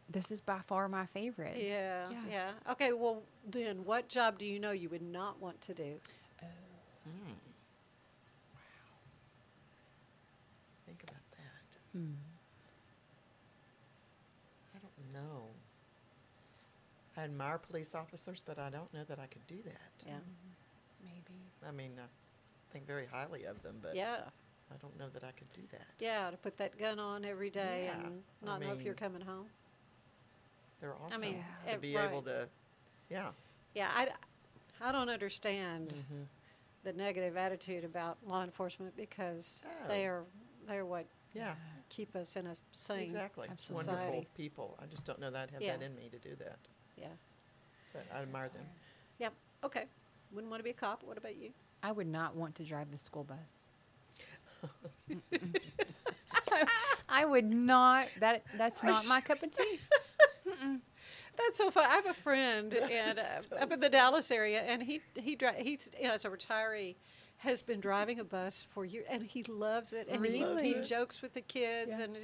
this 0.09 0.31
is 0.31 0.39
by 0.39 0.59
far 0.59 0.87
my 0.87 1.07
favorite. 1.07 1.57
Yeah, 1.57 2.05
yeah, 2.11 2.17
Yeah. 2.29 2.71
Okay, 2.71 2.93
well, 2.93 3.23
then 3.49 3.83
what 3.85 4.07
job 4.07 4.37
do 4.37 4.45
you 4.45 4.59
know 4.59 4.71
you 4.71 4.87
would 4.89 5.01
not 5.01 5.41
want 5.41 5.59
to 5.61 5.73
do? 5.73 5.95
Think 10.85 11.03
about 11.03 11.21
that. 11.31 11.97
Hmm. 11.99 12.13
I 14.75 14.79
don't 14.79 15.13
know. 15.13 15.45
I 17.17 17.23
admire 17.23 17.57
police 17.57 17.95
officers, 17.95 18.41
but 18.45 18.59
I 18.59 18.69
don't 18.69 18.93
know 18.93 19.03
that 19.07 19.19
I 19.19 19.27
could 19.27 19.45
do 19.47 19.57
that. 19.65 20.05
Yeah. 20.05 20.13
Maybe. 21.03 21.39
I 21.67 21.71
mean, 21.71 21.91
I 21.97 22.07
think 22.73 22.85
very 22.87 23.05
highly 23.05 23.45
of 23.45 23.61
them, 23.63 23.75
but 23.81 23.95
Yeah, 23.95 24.17
I 24.71 24.75
don't 24.81 24.97
know 24.99 25.09
that 25.09 25.23
I 25.23 25.31
could 25.31 25.51
do 25.53 25.61
that. 25.71 25.87
yeah, 25.99 26.29
to 26.29 26.37
put 26.37 26.57
that 26.57 26.77
gun 26.77 26.99
on 26.99 27.23
every 27.23 27.49
day 27.49 27.83
Yeah, 27.85 28.05
and 28.05 28.21
I 28.43 28.45
not 28.45 28.61
know 28.61 28.71
if 28.73 28.81
you're 28.83 28.93
coming 28.93 29.21
home. 29.21 29.45
They're 30.81 30.95
awesome 30.95 31.17
I 31.23 31.25
mean, 31.25 31.43
to 31.71 31.77
be 31.77 31.95
right. 31.95 32.09
able 32.09 32.21
to, 32.23 32.47
yeah. 33.09 33.29
Yeah, 33.73 33.89
I, 33.95 34.09
I 34.81 34.91
don't 34.91 35.09
understand 35.09 35.89
Mm-hmm. 35.89 36.23
The 36.85 36.93
negative 36.93 37.35
attitude 37.35 37.83
about 37.83 38.17
law 38.25 38.43
enforcement 38.43 38.95
because 38.95 39.65
Oh. 39.67 39.87
they 39.89 40.05
are 40.07 40.23
they're 40.67 40.85
what 40.85 41.05
Yeah, 41.33 41.55
keep 41.89 42.15
us 42.15 42.35
in 42.37 42.47
a 42.47 42.55
sane 42.71 43.01
exactly. 43.01 43.49
society. 43.57 43.91
Wonderful 43.91 44.25
people. 44.37 44.77
I 44.81 44.85
just 44.85 45.05
don't 45.05 45.19
know 45.19 45.29
that 45.31 45.43
I'd 45.43 45.51
have 45.51 45.61
that 45.79 45.81
in 45.85 45.93
me 45.95 46.09
to 46.09 46.17
do 46.19 46.35
that. 46.37 46.57
Yeah. 46.95 47.07
But 47.91 48.05
I 48.13 48.21
admire 48.21 48.49
them. 48.49 48.65
Yep. 49.19 49.33
Okay. 49.65 49.85
wouldn't 50.31 50.49
want 50.49 50.59
to 50.59 50.63
be 50.63 50.69
a 50.71 50.73
cop. 50.73 51.03
What 51.03 51.17
about 51.17 51.35
you? 51.35 51.51
I 51.83 51.91
would 51.91 52.07
not 52.07 52.35
want 52.35 52.55
to 52.55 52.63
drive 52.63 52.91
the 52.91 52.97
school 52.97 53.23
bus. 53.23 53.67
I 57.09 57.25
would 57.25 57.45
not. 57.45 58.07
That 58.19 58.43
that's 58.57 58.83
not 58.83 59.07
my 59.07 59.21
cup 59.21 59.43
of 59.43 59.51
tea. 59.51 59.79
That's 61.37 61.57
so 61.57 61.69
fun. 61.71 61.85
I 61.89 61.95
have 61.95 62.05
a 62.07 62.13
friend 62.13 62.73
and 62.73 63.19
uh, 63.19 63.55
up 63.59 63.71
in 63.71 63.79
the 63.79 63.89
Dallas 63.89 64.31
area, 64.31 64.61
and 64.61 64.81
he 64.83 65.01
he 65.15 65.35
dri- 65.35 65.61
he's 65.61 65.89
you 65.99 66.07
know 66.07 66.13
as 66.13 66.25
a 66.25 66.29
retiree 66.29 66.95
has 67.37 67.61
been 67.61 67.79
driving 67.81 68.19
a 68.19 68.23
bus 68.23 68.65
for 68.73 68.85
years, 68.85 69.05
and 69.09 69.21
he 69.23 69.43
loves 69.43 69.91
it, 69.93 70.07
and 70.09 70.25
he, 70.25 70.37
he 70.37 70.43
Really? 70.43 70.73
jokes 70.83 71.21
with 71.21 71.33
the 71.33 71.41
kids, 71.41 71.93
Yeah. 71.97 72.05
and 72.05 72.17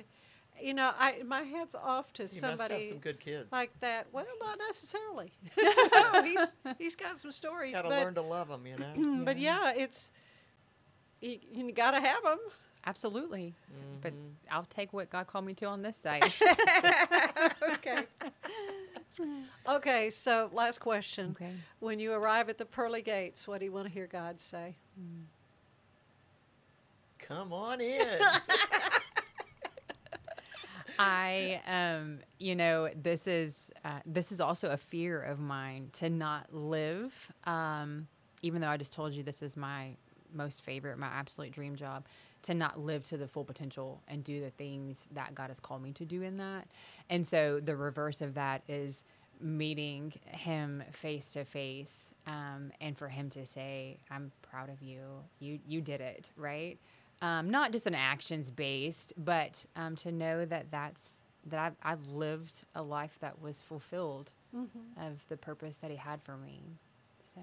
you 0.62 0.74
know, 0.74 0.92
I 0.98 1.24
my 1.26 1.42
hat's 1.44 1.76
off 1.76 2.14
to 2.14 2.24
You 2.24 2.28
must 2.30 2.40
somebody 2.40 2.76
have 2.76 2.84
some 2.84 3.00
good 3.00 3.20
kids. 3.20 3.52
like 3.52 3.72
that. 3.82 4.08
Well, 4.12 4.26
not 4.40 4.58
necessarily. 4.68 5.32
no, 6.14 6.24
he's 6.24 6.54
he's 6.78 6.96
got 6.96 7.18
some 7.20 7.32
stories, 7.32 7.74
Got 7.74 7.82
to 7.84 7.90
learn 7.90 8.14
to 8.16 8.22
love 8.22 8.48
them, 8.48 8.66
you 8.68 8.78
know. 8.78 9.22
but 9.26 9.38
yeah, 9.38 9.74
it's 9.76 10.12
you, 11.20 11.40
you 11.52 11.72
got 11.72 11.92
to 11.92 12.00
have 12.00 12.24
them. 12.24 12.40
Absolutely. 12.86 13.54
But 14.02 14.14
Mm-hmm. 14.14 14.28
I'll 14.50 14.66
take 14.66 14.92
what 14.92 15.10
God 15.12 15.28
called 15.28 15.46
me 15.46 15.54
to 15.56 15.66
on 15.68 15.84
this 15.84 15.96
side. 15.98 16.24
okay. 17.74 18.04
Okay, 19.68 20.10
so 20.10 20.50
last 20.54 20.80
question. 20.80 21.36
Okay. 21.40 21.52
When 21.80 22.00
you 22.00 22.14
arrive 22.14 22.50
at 22.50 22.58
the 22.58 22.66
pearly 22.66 23.02
gates, 23.02 23.48
what 23.48 23.60
do 23.60 23.66
you 23.66 23.72
want 23.72 23.88
to 23.88 23.92
hear 23.92 24.08
God 24.08 24.40
say? 24.40 24.76
Come 27.20 27.54
on 27.54 27.82
in. 27.82 28.06
I, 31.00 31.62
um, 31.68 32.20
you 32.38 32.56
know, 32.56 32.90
this 32.96 33.26
is 33.26 33.72
uh, 33.84 34.00
this 34.06 34.32
is 34.32 34.40
also 34.40 34.70
a 34.70 34.78
fear 34.78 35.22
of 35.22 35.40
mine 35.40 35.90
to 35.94 36.10
not 36.10 36.54
live. 36.54 37.32
Um, 37.46 38.08
even 38.44 38.62
though 38.62 38.68
I 38.68 38.78
just 38.78 38.94
told 38.94 39.14
you 39.14 39.24
this 39.24 39.42
is 39.42 39.58
my 39.58 39.96
most 40.34 40.64
favorite, 40.64 40.98
my 40.98 41.08
absolute 41.08 41.52
dream 41.52 41.76
job, 41.76 42.06
to 42.44 42.54
not 42.54 42.80
live 42.80 43.04
to 43.06 43.18
the 43.18 43.28
full 43.28 43.46
potential 43.46 44.02
and 44.08 44.24
do 44.24 44.42
the 44.42 44.50
things 44.52 45.08
that 45.14 45.36
God 45.36 45.48
has 45.48 45.60
called 45.60 45.84
me 45.84 45.92
to 45.94 46.06
do 46.06 46.22
in 46.22 46.38
that. 46.38 46.68
And 47.10 47.26
so 47.26 47.60
the 47.60 47.76
reverse 47.76 48.22
of 48.22 48.34
that 48.36 48.64
is 48.68 49.06
meeting 49.40 50.14
Him 50.26 50.84
face 50.92 51.34
to 51.34 51.44
face, 51.46 52.14
um, 52.28 52.72
and 52.80 52.98
for 52.98 53.08
Him 53.10 53.30
to 53.32 53.46
say, 53.46 53.98
"I'm 54.10 54.32
proud 54.42 54.70
of 54.70 54.82
you. 54.82 55.02
You 55.40 55.60
you 55.68 55.82
did 55.82 56.02
it 56.02 56.32
right." 56.38 56.78
um, 57.22 57.50
not 57.52 57.72
just 57.72 57.86
an 57.86 57.94
actions 57.96 58.50
based, 58.50 59.14
but 59.18 59.64
um, 59.76 59.96
to 59.98 60.12
know 60.12 60.44
that 60.46 60.72
that's 60.72 61.22
that 61.46 61.60
I've, 61.60 61.76
I've 61.84 62.08
lived 62.08 62.64
a 62.76 62.82
life 62.84 63.18
that 63.22 63.42
was 63.42 63.62
fulfilled 63.62 64.32
of 65.00 65.26
the 65.28 65.38
purpose 65.38 65.78
that 65.78 65.92
He 65.92 65.98
had 65.98 66.22
for 66.24 66.36
me. 66.38 66.62
So 67.24 67.42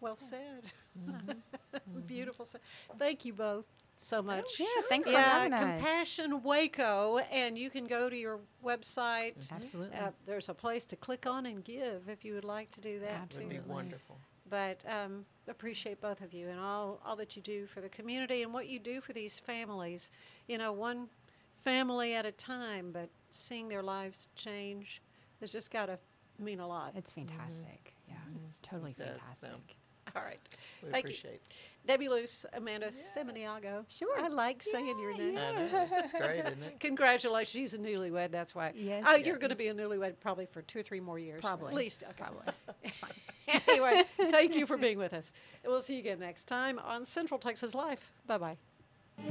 Well 0.00 0.16
said. 0.16 0.64
Beautiful. 2.06 2.46
Thank 2.98 3.24
you 3.24 3.32
both 3.32 3.66
so 3.98 4.22
much. 4.22 4.58
yeah, 4.58 4.66
thanks 4.88 5.06
for 5.08 5.12
Yeah, 5.12 5.38
having 5.40 5.52
us. 5.52 5.60
Compassion 5.60 6.42
Waco, 6.42 7.18
and 7.30 7.58
you 7.58 7.68
can 7.68 7.86
go 7.86 8.08
to 8.08 8.16
your 8.16 8.40
website. 8.64 9.50
Absolutely. 9.52 9.96
Uh, 9.98 10.10
there's 10.26 10.48
a 10.48 10.54
place 10.54 10.86
to 10.86 10.96
click 10.96 11.26
on 11.26 11.46
and 11.46 11.62
give 11.64 12.08
if 12.08 12.24
you 12.24 12.34
would 12.34 12.44
like 12.44 12.70
to 12.72 12.80
do 12.80 13.00
that 13.00 13.10
Absolutely. 13.10 13.56
Would 13.56 13.58
Absolutely. 13.58 13.58
be 13.58 13.74
wonderful. 13.74 14.18
But 14.48 14.80
um, 14.88 15.26
appreciate 15.46 16.00
both 16.00 16.22
of 16.22 16.32
you 16.32 16.48
and 16.48 16.58
all 16.58 17.00
all 17.04 17.16
that 17.16 17.36
you 17.36 17.42
do 17.42 17.66
for 17.66 17.80
the 17.82 17.88
community 17.90 18.42
and 18.42 18.52
what 18.52 18.66
you 18.68 18.78
do 18.78 19.00
for 19.02 19.12
these 19.12 19.38
families. 19.38 20.10
You 20.46 20.56
know, 20.56 20.72
one 20.72 21.08
family 21.62 22.14
at 22.14 22.24
a 22.24 22.32
time, 22.32 22.90
but 22.92 23.10
seeing 23.30 23.68
their 23.68 23.82
lives 23.82 24.28
change 24.36 25.02
has 25.40 25.52
just 25.52 25.70
got 25.70 25.86
to 25.86 25.98
mean 26.38 26.60
a 26.60 26.66
lot. 26.66 26.92
it's 26.96 27.10
fantastic. 27.10 27.94
Yeah, 28.08 28.14
it's 28.46 28.58
totally 28.60 28.92
It 28.92 28.96
does, 28.98 29.18
so. 29.40 29.48
Fantastic. 30.12 30.16
all 30.16 30.22
right. 30.22 30.38
We 30.82 30.90
Thank 30.90 31.04
you. 31.04 31.08
appreciate 31.10 31.40
Debbie 31.86 32.08
Luce, 32.10 32.44
Amanda 32.52 32.88
Saminiago. 32.88 33.84
Sure. 33.88 34.20
I 34.20 34.28
like 34.28 34.62
saying 34.62 34.98
your 34.98 35.16
name. 35.16 35.38
I 35.38 35.52
know. 35.52 35.86
It's 35.92 36.12
great, 36.12 36.40
isn't 36.40 36.62
it? 36.62 36.80
Congratulations. 36.80 37.48
She's 37.48 37.72
a 37.72 37.78
newlywed. 37.78 38.30
That's 38.30 38.54
why. 38.54 38.72
Yes, 38.74 39.04
Oh, 39.08 39.14
yes. 39.16 39.26
you're 39.26 39.38
going 39.38 39.50
to 39.50 39.56
be 39.56 39.68
a 39.68 39.74
newlywed 39.74 40.14
probably 40.20 40.44
for 40.46 40.60
two 40.62 40.80
or 40.80 40.82
three 40.82 41.00
more 41.00 41.18
years. 41.18 41.40
Probably. 41.40 41.68
At 41.68 41.74
least. 41.74 42.02
Okay. 42.02 42.12
Probably. 42.18 42.42
It's 42.84 42.98
fine. 42.98 43.10
anyway, 43.68 44.02
thank 44.30 44.54
you 44.54 44.66
for 44.66 44.76
being 44.76 44.98
with 44.98 45.14
us. 45.14 45.32
And 45.64 45.72
we'll 45.72 45.80
see 45.80 45.94
you 45.94 46.00
again 46.00 46.20
next 46.20 46.44
time 46.44 46.78
on 46.80 47.04
Central 47.06 47.40
Texas 47.40 47.74
Life. 47.74 48.06
Bye 48.26 48.38
bye. 48.38 48.56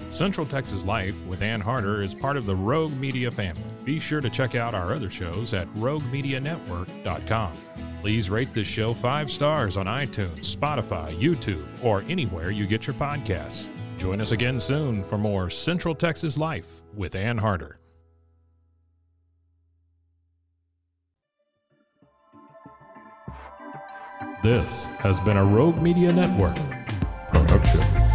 Central 0.10 0.46
Texas 0.46 0.84
Life 0.84 1.16
with 1.28 1.42
Ann 1.42 1.62
Harder 1.62 2.02
is 2.02 2.14
part 2.14 2.36
of 2.38 2.46
the 2.46 2.56
Rogue 2.56 2.92
Media 3.00 3.30
family. 3.32 3.62
Be 3.86 4.00
sure 4.00 4.20
to 4.20 4.30
check 4.30 4.54
out 4.56 4.74
our 4.74 4.92
other 4.94 5.10
shows 5.10 5.54
at 5.54 5.68
roguemedianetwork.com. 5.76 7.52
Please 8.02 8.30
rate 8.30 8.54
this 8.54 8.68
show 8.68 8.94
five 8.94 9.32
stars 9.32 9.76
on 9.76 9.86
iTunes, 9.86 10.56
Spotify, 10.56 11.12
YouTube, 11.16 11.66
or 11.84 12.04
anywhere 12.08 12.52
you 12.52 12.66
get 12.66 12.88
your 12.88 12.94
podcasts. 12.96 13.68
Join 13.98 14.22
us 14.22 14.32
again 14.32 14.60
soon 14.60 15.04
for 15.04 15.18
more 15.18 15.50
Central 15.50 15.96
Texas 15.96 16.38
Life 16.38 16.68
with 16.96 17.16
Ann 17.16 17.38
Harder. 17.38 17.80
This 24.44 24.86
has 25.00 25.20
been 25.22 25.38
a 25.38 25.44
Rogue 25.44 25.82
Media 25.82 26.14
Network 26.14 26.56
production. 27.30 28.07